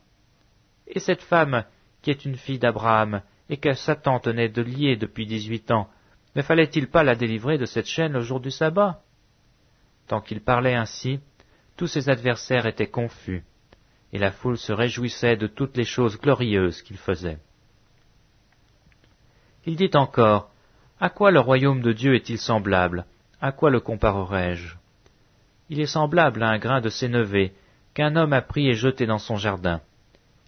Et 0.85 0.99
cette 0.99 1.23
femme, 1.23 1.65
qui 2.03 2.11
est 2.11 2.23
une 2.23 2.37
fille 2.37 2.59
d'Abraham, 2.59 3.23
et 3.49 3.57
que 3.57 3.73
Satan 3.73 4.19
tenait 4.19 4.49
de 4.49 4.61
lier 4.61 4.95
depuis 4.95 5.25
dix-huit 5.25 5.71
ans, 5.71 5.89
ne 6.35 6.41
fallait-il 6.41 6.87
pas 6.87 7.03
la 7.03 7.15
délivrer 7.15 7.57
de 7.57 7.65
cette 7.65 7.87
chaîne 7.87 8.13
le 8.13 8.21
jour 8.21 8.39
du 8.39 8.51
sabbat? 8.51 9.01
Tant 10.07 10.21
qu'il 10.21 10.41
parlait 10.41 10.75
ainsi, 10.75 11.19
tous 11.75 11.87
ses 11.87 12.09
adversaires 12.09 12.67
étaient 12.67 12.87
confus, 12.87 13.43
et 14.13 14.19
la 14.19 14.31
foule 14.31 14.57
se 14.57 14.71
réjouissait 14.71 15.37
de 15.37 15.47
toutes 15.47 15.77
les 15.77 15.85
choses 15.85 16.19
glorieuses 16.19 16.81
qu'il 16.81 16.97
faisait. 16.97 17.39
Il 19.65 19.75
dit 19.75 19.91
encore, 19.93 20.51
À 20.99 21.09
quoi 21.09 21.31
le 21.31 21.39
royaume 21.39 21.81
de 21.81 21.91
Dieu 21.91 22.15
est-il 22.15 22.37
semblable? 22.37 23.05
À 23.41 23.51
quoi 23.51 23.69
le 23.69 23.79
comparerai-je 23.79 24.75
Il 25.69 25.79
est 25.79 25.85
semblable 25.85 26.43
à 26.43 26.49
un 26.49 26.59
grain 26.59 26.81
de 26.81 26.89
sénévé 26.89 27.53
qu'un 27.93 28.15
homme 28.15 28.33
a 28.33 28.41
pris 28.41 28.67
et 28.67 28.73
jeté 28.73 29.05
dans 29.05 29.17
son 29.17 29.37
jardin. 29.37 29.81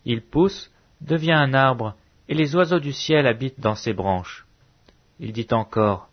Il 0.05 0.21
pousse, 0.21 0.71
devient 1.01 1.33
un 1.33 1.53
arbre, 1.53 1.95
et 2.31 2.33
les 2.33 2.55
oiseaux 2.55 2.79
du 2.79 2.93
ciel 2.93 3.27
habitent 3.27 3.59
dans 3.59 3.75
ses 3.75 3.91
branches. 3.91 4.45
Il 5.19 5.33
dit 5.33 5.47
encore, 5.51 6.07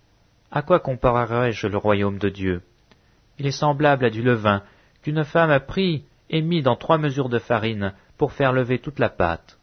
À 0.51 0.63
quoi 0.63 0.81
comparerai-je 0.81 1.69
le 1.69 1.79
royaume 1.79 2.19
de 2.19 2.29
Dieu? 2.29 2.63
Il 3.39 3.47
est 3.47 3.53
semblable 3.53 4.05
à 4.05 4.11
du 4.11 4.21
levain 4.21 4.65
qu'une 5.01 5.23
femme 5.23 5.51
a 5.51 5.61
pris 5.61 6.05
et 6.29 6.43
mis 6.43 6.61
dans 6.61 6.75
trois 6.75 6.99
mesures 6.99 7.29
de 7.29 7.39
farine 7.39 7.95
pour 8.17 8.33
faire 8.33 8.53
lever 8.53 8.81
toute 8.81 8.99
la 8.99 9.11
pâte. 9.11 9.61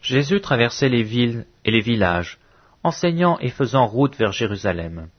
Jésus 0.00 0.40
traversait 0.40 0.88
les 0.88 1.02
villes 1.02 1.44
et 1.66 1.70
les 1.70 1.82
villages, 1.82 2.38
enseignant 2.82 3.38
et 3.40 3.50
faisant 3.50 3.86
route 3.86 4.16
vers 4.16 4.32
Jérusalem. 4.32 5.10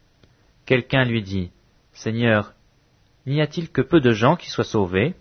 Quelqu'un 0.66 1.04
lui 1.04 1.22
dit, 1.22 1.52
Seigneur, 1.94 2.54
n'y 3.28 3.40
a-t-il 3.40 3.70
que 3.70 3.84
peu 3.84 4.02
de 4.02 4.14
gens 4.14 4.36
qui 4.36 4.50
soient 4.50 4.64
sauvés? 4.64 5.14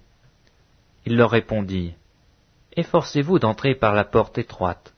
Il 1.04 1.16
leur 1.16 1.30
répondit, 1.30 1.96
Efforcez-vous 2.76 3.38
d'entrer 3.38 3.74
par 3.74 3.94
la 3.94 4.04
porte 4.04 4.36
étroite, 4.38 4.94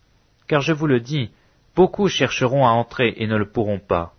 car 0.49 0.63
je 0.63 0.73
vous 0.73 0.87
le 0.87 1.01
dis, 1.01 1.31
beaucoup 1.75 2.09
chercheront 2.09 2.67
à 2.67 2.71
entrer 2.71 3.15
et 3.19 3.27
ne 3.27 3.37
le 3.37 3.51
pourront 3.51 3.81
pas. 3.81 4.15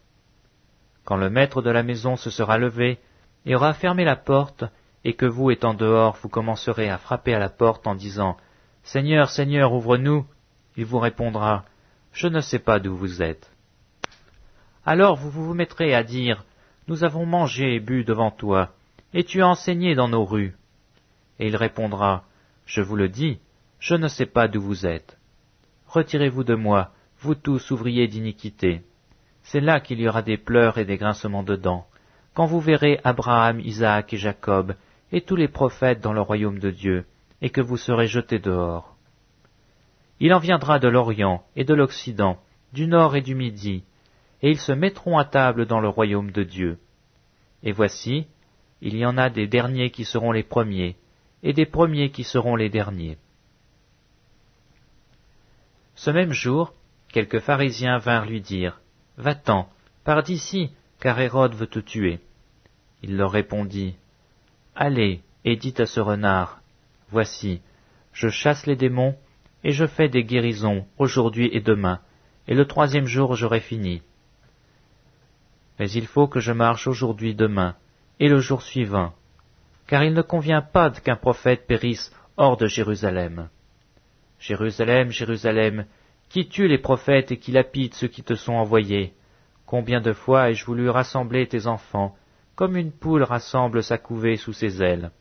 Quand 1.05 1.17
le 1.17 1.29
maître 1.29 1.61
de 1.61 1.71
la 1.71 1.81
maison 1.81 2.17
se 2.17 2.29
sera 2.29 2.57
levé 2.57 2.99
et 3.45 3.55
aura 3.55 3.73
fermé 3.73 4.03
la 4.05 4.15
porte, 4.15 4.65
et 5.03 5.13
que 5.13 5.25
vous 5.25 5.49
étant 5.51 5.73
dehors 5.73 6.17
vous 6.21 6.29
commencerez 6.29 6.89
à 6.89 6.97
frapper 6.97 7.33
à 7.33 7.39
la 7.39 7.49
porte 7.49 7.87
en 7.87 7.95
disant 7.95 8.37
Seigneur, 8.83 9.29
Seigneur, 9.29 9.73
ouvre-nous, 9.73 10.25
il 10.75 10.85
vous 10.85 10.99
répondra, 10.99 11.65
Je 12.11 12.27
ne 12.27 12.41
sais 12.41 12.59
pas 12.59 12.79
d'où 12.79 12.95
vous 12.95 13.23
êtes. 13.23 13.51
Alors 14.85 15.15
vous 15.15 15.31
vous 15.31 15.53
mettrez 15.53 15.95
à 15.95 16.03
dire, 16.03 16.45
Nous 16.87 17.03
avons 17.03 17.25
mangé 17.25 17.75
et 17.75 17.79
bu 17.79 18.03
devant 18.03 18.31
toi, 18.31 18.69
et 19.13 19.23
tu 19.23 19.41
as 19.41 19.47
enseigné 19.47 19.95
dans 19.95 20.09
nos 20.09 20.25
rues. 20.25 20.55
Et 21.39 21.47
il 21.47 21.55
répondra, 21.55 22.23
Je 22.65 22.81
vous 22.81 22.95
le 22.95 23.09
dis, 23.09 23.39
je 23.79 23.95
ne 23.95 24.07
sais 24.07 24.25
pas 24.25 24.47
d'où 24.47 24.61
vous 24.61 24.85
êtes. 24.85 25.17
Retirez-vous 25.87 26.43
de 26.43 26.55
moi, 26.55 26.91
vous 27.19 27.35
tous 27.35 27.71
ouvriers 27.71 28.07
d'iniquité. 28.07 28.81
C'est 29.43 29.61
là 29.61 29.79
qu'il 29.79 29.99
y 29.99 30.07
aura 30.07 30.21
des 30.21 30.37
pleurs 30.37 30.77
et 30.77 30.85
des 30.85 30.97
grincements 30.97 31.43
de 31.43 31.55
dents, 31.55 31.87
quand 32.33 32.45
vous 32.45 32.59
verrez 32.59 32.99
Abraham, 33.03 33.59
Isaac 33.59 34.13
et 34.13 34.17
Jacob, 34.17 34.75
et 35.11 35.21
tous 35.21 35.35
les 35.35 35.47
prophètes 35.47 36.01
dans 36.01 36.13
le 36.13 36.21
royaume 36.21 36.59
de 36.59 36.69
Dieu, 36.69 37.05
et 37.41 37.49
que 37.49 37.61
vous 37.61 37.77
serez 37.77 38.07
jetés 38.07 38.39
dehors. 38.39 38.95
Il 40.19 40.33
en 40.33 40.39
viendra 40.39 40.79
de 40.79 40.87
l'Orient 40.87 41.43
et 41.55 41.63
de 41.63 41.73
l'Occident, 41.73 42.37
du 42.73 42.87
Nord 42.87 43.15
et 43.15 43.21
du 43.21 43.35
Midi, 43.35 43.83
et 44.41 44.51
ils 44.51 44.59
se 44.59 44.71
mettront 44.71 45.17
à 45.17 45.25
table 45.25 45.65
dans 45.65 45.79
le 45.79 45.89
royaume 45.89 46.31
de 46.31 46.43
Dieu. 46.43 46.77
Et 47.63 47.71
voici, 47.71 48.27
il 48.81 48.95
y 48.97 49.05
en 49.05 49.17
a 49.17 49.29
des 49.29 49.47
derniers 49.47 49.91
qui 49.91 50.05
seront 50.05 50.31
les 50.31 50.43
premiers, 50.43 50.95
et 51.43 51.53
des 51.53 51.65
premiers 51.65 52.11
qui 52.11 52.23
seront 52.23 52.55
les 52.55 52.69
derniers. 52.69 53.17
Ce 55.97 56.11
même 56.11 56.31
jour, 56.31 56.73
quelques 57.09 57.39
pharisiens 57.39 57.97
vinrent 57.97 58.27
lui 58.27 58.39
dire, 58.39 58.79
Va-t'en, 59.17 59.67
pars 60.03 60.21
d'ici, 60.21 60.71
car 60.99 61.19
Hérode 61.19 61.55
veut 61.55 61.67
te 61.67 61.79
tuer. 61.79 62.19
Il 63.01 63.17
leur 63.17 63.31
répondit, 63.31 63.95
Allez, 64.75 65.21
et 65.43 65.55
dites 65.55 65.79
à 65.79 65.87
ce 65.87 65.99
renard, 65.99 66.61
Voici, 67.09 67.61
je 68.13 68.29
chasse 68.29 68.67
les 68.67 68.75
démons, 68.75 69.15
et 69.63 69.71
je 69.71 69.87
fais 69.87 70.07
des 70.07 70.23
guérisons 70.23 70.85
aujourd'hui 70.99 71.49
et 71.51 71.61
demain, 71.61 71.99
et 72.47 72.53
le 72.53 72.67
troisième 72.67 73.07
jour 73.07 73.35
j'aurai 73.35 73.59
fini. 73.59 74.03
Mais 75.79 75.89
il 75.89 76.05
faut 76.05 76.27
que 76.27 76.39
je 76.39 76.51
marche 76.51 76.85
aujourd'hui 76.85 77.33
demain, 77.33 77.75
et 78.19 78.29
le 78.29 78.37
jour 78.39 78.61
suivant, 78.61 79.15
car 79.87 80.03
il 80.03 80.13
ne 80.13 80.21
convient 80.21 80.61
pas 80.61 80.91
qu'un 80.91 81.15
prophète 81.15 81.65
périsse 81.65 82.13
hors 82.37 82.55
de 82.55 82.67
Jérusalem. 82.67 83.49
Jérusalem, 84.39 85.09
Jérusalem, 85.09 85.85
qui 86.29 86.47
tue 86.47 86.67
les 86.67 86.77
prophètes 86.77 87.31
et 87.31 87.37
qui 87.37 87.51
lapide 87.51 87.93
ceux 87.93 88.07
qui 88.07 88.23
te 88.23 88.35
sont 88.35 88.53
envoyés? 88.53 89.13
Combien 89.65 90.01
de 90.01 90.13
fois 90.13 90.49
ai-je 90.49 90.65
voulu 90.65 90.89
rassembler 90.89 91.47
tes 91.47 91.67
enfants, 91.67 92.15
comme 92.55 92.77
une 92.77 92.91
poule 92.91 93.23
rassemble 93.23 93.83
sa 93.83 93.97
couvée 93.97 94.37
sous 94.37 94.53
ses 94.53 94.81
ailes, 94.81 95.11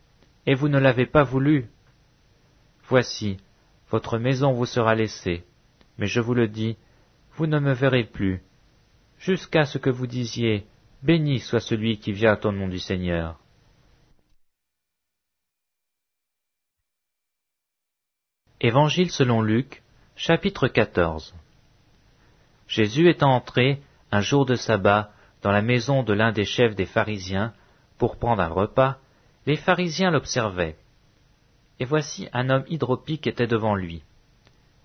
et 0.46 0.54
vous 0.54 0.68
ne 0.68 0.78
l'avez 0.78 1.06
pas 1.06 1.24
voulu? 1.24 1.66
Voici, 2.88 3.38
votre 3.90 4.18
maison 4.18 4.52
vous 4.52 4.66
sera 4.66 4.94
laissée, 4.94 5.44
mais 5.98 6.06
je 6.06 6.20
vous 6.20 6.34
le 6.34 6.48
dis, 6.48 6.76
vous 7.34 7.46
ne 7.46 7.58
me 7.58 7.72
verrez 7.72 8.04
plus, 8.04 8.42
jusqu'à 9.18 9.64
ce 9.64 9.78
que 9.78 9.90
vous 9.90 10.06
disiez, 10.06 10.66
Béni 11.02 11.40
soit 11.40 11.60
celui 11.60 11.98
qui 11.98 12.12
vient 12.12 12.38
au 12.44 12.52
nom 12.52 12.68
du 12.68 12.78
Seigneur. 12.78 13.38
Évangile 18.62 19.10
selon 19.10 19.42
Luc, 19.42 19.82
chapitre 20.16 20.66
14 20.66 21.34
Jésus 22.68 23.10
étant 23.10 23.32
entré, 23.32 23.82
un 24.10 24.22
jour 24.22 24.46
de 24.46 24.54
sabbat, 24.54 25.10
dans 25.42 25.50
la 25.50 25.60
maison 25.60 26.02
de 26.02 26.14
l'un 26.14 26.32
des 26.32 26.46
chefs 26.46 26.74
des 26.74 26.86
pharisiens, 26.86 27.52
pour 27.98 28.16
prendre 28.16 28.40
un 28.40 28.48
repas, 28.48 28.96
les 29.44 29.56
pharisiens 29.56 30.10
l'observaient. 30.10 30.78
Et 31.80 31.84
voici 31.84 32.30
un 32.32 32.48
homme 32.48 32.64
hydropique 32.66 33.26
était 33.26 33.46
devant 33.46 33.74
lui. 33.74 34.02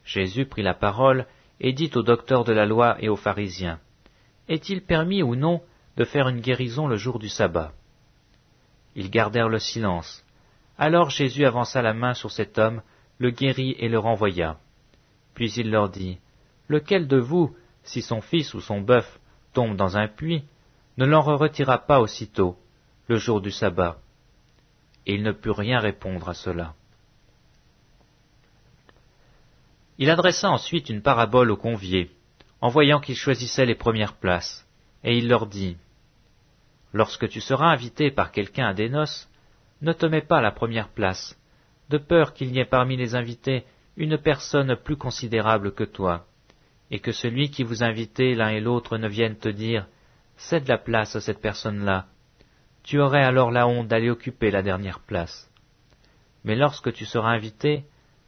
Jésus 0.03 0.45
prit 0.45 0.63
la 0.63 0.73
parole 0.73 1.25
et 1.61 1.71
dit 1.71 1.91
aux 1.95 2.03
docteurs 2.03 2.43
de 2.43 2.51
la 2.51 2.65
loi 2.65 2.97
et 2.99 3.07
aux 3.07 3.15
pharisiens, 3.15 3.79
Est-il 4.49 4.81
permis 4.81 5.23
ou 5.23 5.37
non 5.37 5.61
de 5.95 6.03
faire 6.03 6.27
une 6.27 6.41
guérison 6.41 6.87
le 6.87 6.97
jour 6.97 7.19
du 7.19 7.29
sabbat? 7.29 7.71
Ils 8.95 9.09
gardèrent 9.09 9.47
le 9.47 9.59
silence. 9.59 10.25
Alors 10.77 11.09
Jésus 11.09 11.45
avança 11.45 11.81
la 11.81 11.93
main 11.93 12.13
sur 12.13 12.31
cet 12.31 12.57
homme, 12.57 12.81
le 13.21 13.29
guérit 13.29 13.75
et 13.77 13.87
le 13.87 13.99
renvoya. 13.99 14.57
Puis 15.35 15.53
il 15.53 15.69
leur 15.69 15.89
dit, 15.89 16.17
Lequel 16.67 17.07
de 17.07 17.17
vous, 17.17 17.55
si 17.83 18.01
son 18.01 18.19
fils 18.19 18.55
ou 18.55 18.61
son 18.61 18.81
bœuf 18.81 19.19
tombe 19.53 19.75
dans 19.75 19.95
un 19.95 20.07
puits, 20.07 20.43
ne 20.97 21.05
l'en 21.05 21.21
retira 21.21 21.77
pas 21.77 21.99
aussitôt, 21.99 22.57
le 23.07 23.17
jour 23.17 23.39
du 23.39 23.51
sabbat? 23.51 23.99
Et 25.05 25.13
il 25.13 25.21
ne 25.21 25.33
put 25.33 25.51
rien 25.51 25.79
répondre 25.79 26.29
à 26.29 26.33
cela. 26.33 26.73
Il 29.99 30.09
adressa 30.09 30.49
ensuite 30.49 30.89
une 30.89 31.03
parabole 31.03 31.51
aux 31.51 31.57
conviés, 31.57 32.09
en 32.59 32.69
voyant 32.69 32.99
qu'ils 32.99 33.15
choisissaient 33.15 33.67
les 33.67 33.75
premières 33.75 34.15
places, 34.15 34.67
et 35.03 35.15
il 35.15 35.27
leur 35.27 35.45
dit, 35.45 35.77
Lorsque 36.91 37.29
tu 37.29 37.39
seras 37.39 37.67
invité 37.67 38.09
par 38.09 38.31
quelqu'un 38.31 38.69
à 38.69 38.73
des 38.73 38.89
noces, 38.89 39.29
ne 39.83 39.93
te 39.93 40.07
mets 40.07 40.21
pas 40.21 40.39
à 40.39 40.41
la 40.41 40.51
première 40.51 40.89
place, 40.89 41.37
de 41.91 41.97
peur 41.97 42.33
qu'il 42.33 42.51
n'y 42.51 42.59
ait 42.59 42.65
parmi 42.65 42.95
les 42.95 43.15
invités 43.15 43.65
une 43.97 44.17
personne 44.17 44.77
plus 44.77 44.95
considérable 44.95 45.73
que 45.73 45.83
toi, 45.83 46.25
et 46.89 46.99
que 46.99 47.11
celui 47.11 47.51
qui 47.51 47.63
vous 47.63 47.83
invitait 47.83 48.33
l'un 48.33 48.49
et 48.49 48.61
l'autre 48.61 48.97
ne 48.97 49.07
vienne 49.07 49.37
te 49.37 49.49
dire 49.49 49.87
Cède 50.37 50.67
la 50.67 50.77
place 50.77 51.15
à 51.15 51.21
cette 51.21 51.41
personne-là. 51.41 52.07
Tu 52.83 52.99
aurais 52.99 53.23
alors 53.23 53.51
la 53.51 53.67
honte 53.67 53.87
d'aller 53.87 54.09
occuper 54.09 54.49
la 54.49 54.63
dernière 54.63 55.01
place. 55.01 55.51
Mais 56.43 56.55
lorsque 56.55 56.93
tu 56.93 57.05
seras 57.05 57.29
invité, 57.29 57.83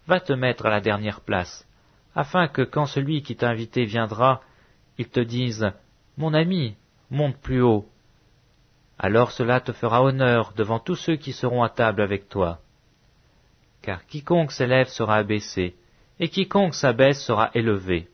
va 0.05 0.19
te 0.19 0.33
mettre 0.33 0.65
à 0.67 0.69
la 0.69 0.81
dernière 0.81 1.21
place, 1.21 1.67
afin 2.13 2.47
que 2.47 2.61
quand 2.61 2.85
celui 2.85 3.23
qui 3.23 3.35
t'a 3.35 3.49
invité 3.49 3.85
viendra, 3.85 4.41
il 4.97 5.09
te 5.09 5.21
dise 5.21 5.71
Mon 6.17 6.33
ami, 6.33 6.75
monte 7.09 7.37
plus 7.37 7.61
haut. 7.61 7.87
Alors 8.99 9.31
cela 9.31 9.61
te 9.61 9.71
fera 9.71 10.03
honneur 10.03 10.53
devant 10.55 10.79
tous 10.79 10.95
ceux 10.95 11.15
qui 11.15 11.31
seront 11.31 11.63
à 11.63 11.69
table 11.69 12.01
avec 12.01 12.29
toi 12.29 12.59
car 13.83 14.05
quiconque 14.07 14.51
s'élève 14.51 14.87
sera 14.87 15.17
abaissé, 15.17 15.75
et 16.19 16.29
quiconque 16.29 16.73
s'abaisse 16.73 17.23
sera 17.23 17.51
élevé. 17.53 18.07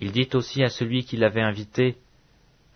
Il 0.00 0.12
dit 0.12 0.28
aussi 0.32 0.62
à 0.62 0.70
celui 0.70 1.04
qui 1.04 1.18
l'avait 1.18 1.42
invité, 1.42 1.98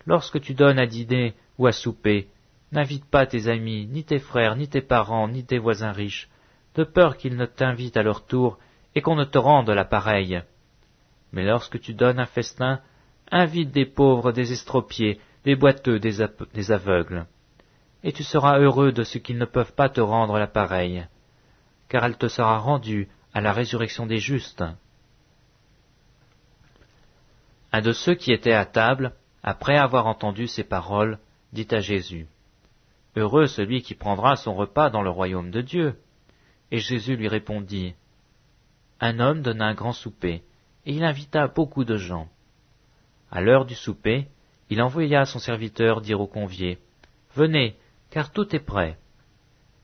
Lorsque 0.05 0.41
tu 0.41 0.53
donnes 0.53 0.79
à 0.79 0.85
dîner 0.85 1.33
ou 1.57 1.67
à 1.67 1.71
souper, 1.71 2.27
n'invite 2.71 3.05
pas 3.05 3.25
tes 3.25 3.47
amis, 3.47 3.87
ni 3.87 4.03
tes 4.03 4.19
frères, 4.19 4.55
ni 4.55 4.67
tes 4.67 4.81
parents, 4.81 5.27
ni 5.27 5.45
tes 5.45 5.59
voisins 5.59 5.91
riches, 5.91 6.29
de 6.75 6.83
peur 6.83 7.17
qu'ils 7.17 7.37
ne 7.37 7.45
t'invitent 7.45 7.97
à 7.97 8.03
leur 8.03 8.25
tour 8.25 8.57
et 8.95 9.01
qu'on 9.01 9.15
ne 9.15 9.23
te 9.23 9.37
rende 9.37 9.69
la 9.69 9.85
pareille. 9.85 10.41
Mais 11.31 11.45
lorsque 11.45 11.79
tu 11.79 11.93
donnes 11.93 12.19
un 12.19 12.25
festin, 12.25 12.81
invite 13.31 13.71
des 13.71 13.85
pauvres, 13.85 14.31
des 14.31 14.51
estropiés, 14.51 15.19
des 15.45 15.55
boiteux, 15.55 15.99
des, 15.99 16.21
aveugles. 16.71 17.25
Et 18.03 18.11
tu 18.11 18.23
seras 18.23 18.59
heureux 18.59 18.91
de 18.91 19.03
ce 19.03 19.17
qu'ils 19.17 19.37
ne 19.37 19.45
peuvent 19.45 19.73
pas 19.73 19.89
te 19.89 20.01
rendre 20.01 20.37
la 20.37 20.47
pareille 20.47 21.05
car 21.93 22.05
elle 22.05 22.17
te 22.17 22.27
sera 22.27 22.57
rendue 22.57 23.07
à 23.35 23.39
la 23.39 23.53
résurrection 23.53 24.07
des 24.07 24.17
justes. 24.17 24.63
Un 27.71 27.81
de 27.81 27.91
ceux 27.91 28.15
qui 28.15 28.33
étaient 28.33 28.51
à 28.51 28.65
table, 28.65 29.13
après 29.43 29.77
avoir 29.77 30.07
entendu 30.07 30.47
ces 30.47 30.63
paroles, 30.63 31.19
dit 31.51 31.67
à 31.69 31.81
Jésus, 31.81 32.25
Heureux 33.15 33.45
celui 33.45 33.83
qui 33.83 33.93
prendra 33.93 34.35
son 34.37 34.55
repas 34.55 34.89
dans 34.89 35.03
le 35.03 35.11
royaume 35.11 35.51
de 35.51 35.61
Dieu. 35.61 35.95
Et 36.71 36.79
Jésus 36.79 37.15
lui 37.15 37.27
répondit, 37.27 37.93
Un 38.99 39.19
homme 39.19 39.43
donna 39.43 39.67
un 39.67 39.75
grand 39.75 39.93
souper, 39.93 40.41
et 40.87 40.93
il 40.95 41.03
invita 41.03 41.47
beaucoup 41.47 41.83
de 41.83 41.97
gens. 41.97 42.27
À 43.29 43.39
l'heure 43.39 43.65
du 43.65 43.75
souper, 43.75 44.29
il 44.71 44.81
envoya 44.81 45.25
son 45.25 45.37
serviteur 45.37 46.01
dire 46.01 46.21
aux 46.21 46.27
conviés, 46.27 46.79
Venez, 47.35 47.75
car 48.09 48.31
tout 48.31 48.55
est 48.55 48.65
prêt. 48.65 48.97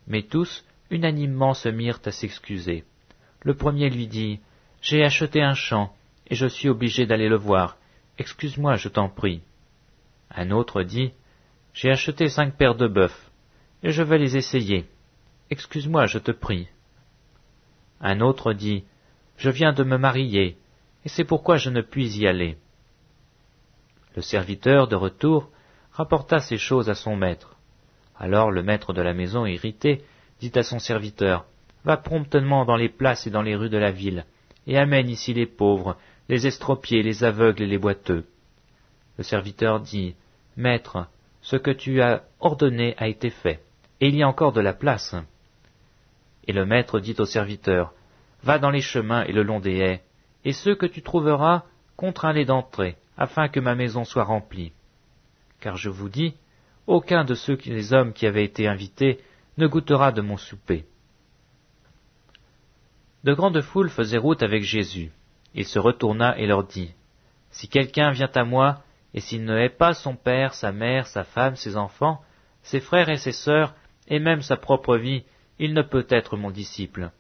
Mais 0.08 0.24
tous, 0.24 0.66
unanimement 0.90 1.54
se 1.54 1.70
mirent 1.70 2.02
à 2.06 2.12
s'excuser. 2.12 2.84
Le 3.42 3.54
premier 3.54 3.90
lui 3.90 4.08
dit, 4.08 4.40
J'ai 4.82 5.04
acheté 5.04 5.42
un 5.42 5.54
champ, 5.54 5.94
et 6.28 6.36
je 6.36 6.48
suis 6.48 6.70
obligé 6.70 7.06
d'aller 7.06 7.30
le 7.30 7.38
voir. 7.38 7.78
Excuse-moi, 8.18 8.76
je 8.76 8.90
t'en 8.90 9.10
prie. 9.10 9.42
Un 10.32 10.52
autre 10.52 10.84
dit, 10.84 11.14
J'ai 11.74 11.92
acheté 11.92 12.30
cinq 12.30 12.58
paires 12.58 12.76
de 12.76 12.88
bœufs, 12.88 13.32
et 13.84 13.92
je 13.92 14.04
vais 14.04 14.18
les 14.18 14.36
essayer. 14.36 14.86
Excuse-moi, 15.50 16.06
je 16.06 16.20
te 16.20 16.32
prie. 16.32 16.68
Un 18.02 18.22
autre 18.22 18.54
dit, 18.54 18.84
Je 19.38 19.50
viens 19.50 19.74
de 19.74 19.84
me 19.84 19.98
marier, 19.98 20.58
et 21.06 21.10
c'est 21.10 21.24
pourquoi 21.24 21.58
je 21.58 21.70
ne 21.70 21.82
puis 21.82 22.20
y 22.20 22.28
aller. 22.28 22.58
Le 24.16 24.22
serviteur, 24.22 24.88
de 24.88 24.96
retour, 24.96 25.50
rapporta 25.92 26.40
ces 26.40 26.58
choses 26.58 26.90
à 26.90 26.96
son 26.96 27.16
maître. 27.16 27.56
Alors 28.18 28.52
le 28.52 28.64
maître 28.64 28.92
de 28.92 29.02
la 29.02 29.14
maison, 29.14 29.46
irrité, 29.46 30.04
dit 30.40 30.52
à 30.56 30.64
son 30.64 30.80
serviteur, 30.80 31.46
Va 31.86 31.96
promptement 31.96 32.66
dans 32.66 32.76
les 32.76 32.90
places 32.90 33.26
et 33.26 33.30
dans 33.30 33.42
les 33.42 33.56
rues 33.56 33.70
de 33.70 33.78
la 33.78 33.92
ville, 33.92 34.26
et 34.68 34.78
amène 34.78 35.10
ici 35.10 35.34
les 35.34 35.46
pauvres, 35.46 35.98
les 36.28 36.46
estropiés, 36.46 37.04
les 37.04 37.24
aveugles 37.24 37.64
et 37.64 37.68
les 37.68 37.78
boiteux. 37.78 38.26
Le 39.18 39.24
serviteur 39.24 39.80
dit, 39.80 40.16
Maître, 40.58 41.08
ce 41.42 41.56
que 41.56 41.72
tu 41.72 42.02
as 42.02 42.24
ordonné 42.40 42.96
a 42.98 43.08
été 43.08 43.30
fait, 43.30 43.62
et 44.02 44.10
il 44.10 44.16
y 44.16 44.24
a 44.24 44.28
encore 44.28 44.52
de 44.52 44.62
la 44.62 44.74
place. 44.74 45.16
Et 46.48 46.54
le 46.54 46.66
maître 46.66 47.00
dit 47.00 47.16
au 47.18 47.26
serviteur, 47.26 47.94
Va 48.44 48.60
dans 48.60 48.70
les 48.70 48.82
chemins 48.82 49.24
et 49.24 49.32
le 49.32 49.44
long 49.44 49.60
des 49.60 49.78
haies, 49.78 50.04
et 50.46 50.54
ceux 50.54 50.76
que 50.76 50.86
tu 50.86 51.02
trouveras, 51.02 51.64
contrains-les 51.96 52.46
d'entrer, 52.46 52.96
afin 53.18 53.50
que 53.50 53.60
ma 53.60 53.76
maison 53.76 54.06
soit 54.06 54.24
remplie. 54.24 54.72
Car 55.60 55.76
je 55.76 55.90
vous 55.90 56.10
dis, 56.10 56.36
aucun 56.88 57.24
de 57.24 57.36
ceux 57.36 57.56
qui, 57.56 57.70
les 57.70 57.94
hommes 57.94 58.14
qui 58.14 58.26
avaient 58.26 58.46
été 58.46 58.68
invités 58.68 59.20
ne 59.60 59.68
goûtera 59.68 60.14
de 60.14 60.22
mon 60.22 60.38
souper. 60.38 60.86
De 63.26 63.34
grandes 63.34 63.62
foules 63.62 63.90
faisaient 63.90 64.18
route 64.18 64.42
avec 64.42 64.64
Jésus. 64.64 65.12
Il 65.54 65.66
se 65.66 65.80
retourna 65.80 66.38
et 66.40 66.48
leur 66.48 66.64
dit, 66.64 66.94
Si 67.52 67.68
quelqu'un 67.68 68.12
vient 68.12 68.32
à 68.34 68.46
moi, 68.46 68.82
et 69.14 69.20
s'il 69.20 69.44
ne 69.44 69.58
hait 69.58 69.70
pas 69.70 69.94
son 69.94 70.16
père, 70.16 70.54
sa 70.54 70.72
mère, 70.72 71.08
sa 71.08 71.26
femme, 71.26 71.58
ses 71.58 71.76
enfants, 71.76 72.22
ses 72.64 72.80
frères 72.80 73.10
et 73.10 73.18
ses 73.18 73.34
sœurs, 73.34 73.76
et 74.08 74.20
même 74.20 74.42
sa 74.42 74.56
propre 74.56 74.96
vie, 74.96 75.26
il 75.60 75.74
ne 75.74 75.82
peut 75.82 76.08
être 76.10 76.38
mon 76.38 76.52
disciple. 76.52 77.12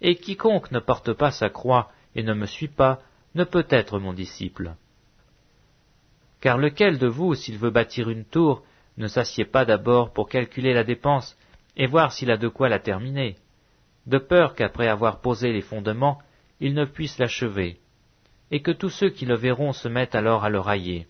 Et 0.00 0.16
quiconque 0.16 0.70
ne 0.70 0.80
porte 0.80 1.12
pas 1.12 1.32
sa 1.32 1.50
croix 1.50 1.90
et 2.14 2.22
ne 2.22 2.32
me 2.32 2.46
suit 2.46 2.68
pas, 2.68 3.00
ne 3.34 3.44
peut 3.44 3.66
être 3.68 3.98
mon 3.98 4.14
disciple. 4.14 4.74
Car 6.40 6.56
lequel 6.56 6.96
de 6.96 7.08
vous, 7.08 7.34
s'il 7.34 7.58
veut 7.58 7.70
bâtir 7.70 8.08
une 8.08 8.24
tour, 8.24 8.62
ne 8.96 9.06
s'assied 9.06 9.44
pas 9.44 9.66
d'abord 9.66 10.14
pour 10.14 10.30
calculer 10.30 10.72
la 10.72 10.84
dépense 10.84 11.36
et 11.78 11.86
voir 11.86 12.12
s'il 12.12 12.30
a 12.30 12.36
de 12.36 12.48
quoi 12.48 12.68
la 12.68 12.80
terminer, 12.80 13.36
de 14.06 14.18
peur 14.18 14.54
qu'après 14.54 14.88
avoir 14.88 15.20
posé 15.20 15.52
les 15.52 15.62
fondements, 15.62 16.18
il 16.60 16.74
ne 16.74 16.84
puisse 16.84 17.18
l'achever, 17.18 17.78
et 18.50 18.62
que 18.62 18.72
tous 18.72 18.90
ceux 18.90 19.10
qui 19.10 19.24
le 19.24 19.36
verront 19.36 19.72
se 19.72 19.88
mettent 19.88 20.16
alors 20.16 20.44
à 20.44 20.50
le 20.50 20.58
railler, 20.58 21.06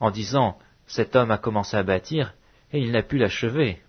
en 0.00 0.10
disant 0.10 0.58
Cet 0.86 1.14
homme 1.14 1.30
a 1.30 1.38
commencé 1.38 1.76
à 1.76 1.82
bâtir, 1.82 2.34
et 2.72 2.80
il 2.80 2.90
n'a 2.92 3.02
pu 3.02 3.18
l'achever. 3.18 3.80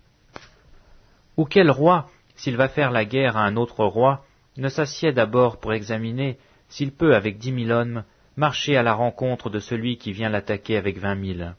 Ou 1.36 1.44
quel 1.44 1.70
roi, 1.70 2.08
s'il 2.36 2.56
va 2.56 2.68
faire 2.68 2.90
la 2.90 3.04
guerre 3.04 3.36
à 3.36 3.44
un 3.44 3.56
autre 3.56 3.84
roi, 3.84 4.24
ne 4.56 4.68
s'assied 4.68 5.12
d'abord 5.12 5.58
pour 5.58 5.72
examiner 5.72 6.38
s'il 6.68 6.92
peut, 6.92 7.14
avec 7.14 7.38
dix 7.38 7.50
mille 7.50 7.72
hommes, 7.72 8.04
marcher 8.36 8.76
à 8.76 8.82
la 8.82 8.94
rencontre 8.94 9.50
de 9.50 9.58
celui 9.58 9.98
qui 9.98 10.12
vient 10.12 10.28
l'attaquer 10.28 10.76
avec 10.76 10.98
vingt 10.98 11.16
mille? 11.16 11.56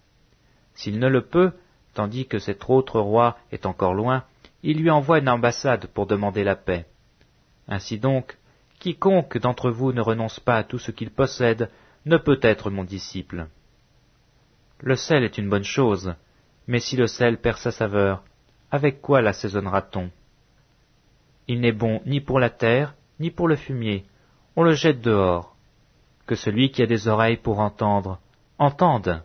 S'il 0.73 0.99
ne 0.99 1.07
le 1.09 1.21
peut, 1.21 1.51
tandis 1.93 2.27
que 2.27 2.39
cet 2.39 2.69
autre 2.69 2.99
roi 2.99 3.37
est 3.51 3.65
encore 3.65 3.93
loin, 3.93 4.23
il 4.63 4.81
lui 4.81 4.89
envoie 4.89 5.19
une 5.19 5.29
ambassade 5.29 5.87
pour 5.87 6.05
demander 6.05 6.43
la 6.43 6.55
paix. 6.55 6.85
Ainsi 7.67 7.99
donc, 7.99 8.37
quiconque 8.79 9.37
d'entre 9.37 9.71
vous 9.71 9.93
ne 9.93 10.01
renonce 10.01 10.39
pas 10.39 10.57
à 10.57 10.63
tout 10.63 10.79
ce 10.79 10.91
qu'il 10.91 11.11
possède 11.11 11.69
ne 12.05 12.17
peut 12.17 12.39
être 12.41 12.69
mon 12.69 12.83
disciple. 12.83 13.47
Le 14.79 14.95
sel 14.95 15.23
est 15.23 15.37
une 15.37 15.49
bonne 15.49 15.63
chose, 15.63 16.15
mais 16.67 16.79
si 16.79 16.95
le 16.95 17.07
sel 17.07 17.37
perd 17.37 17.57
sa 17.57 17.71
saveur, 17.71 18.23
avec 18.71 19.01
quoi 19.01 19.21
l'assaisonnera-t-on? 19.21 20.09
Il 21.47 21.61
n'est 21.61 21.71
bon 21.71 22.01
ni 22.05 22.21
pour 22.21 22.39
la 22.39 22.49
terre, 22.49 22.95
ni 23.19 23.29
pour 23.29 23.47
le 23.47 23.55
fumier, 23.55 24.05
on 24.55 24.63
le 24.63 24.73
jette 24.73 25.01
dehors. 25.01 25.55
Que 26.25 26.35
celui 26.35 26.71
qui 26.71 26.81
a 26.81 26.87
des 26.87 27.07
oreilles 27.07 27.37
pour 27.37 27.59
entendre, 27.59 28.19
entende. 28.57 29.23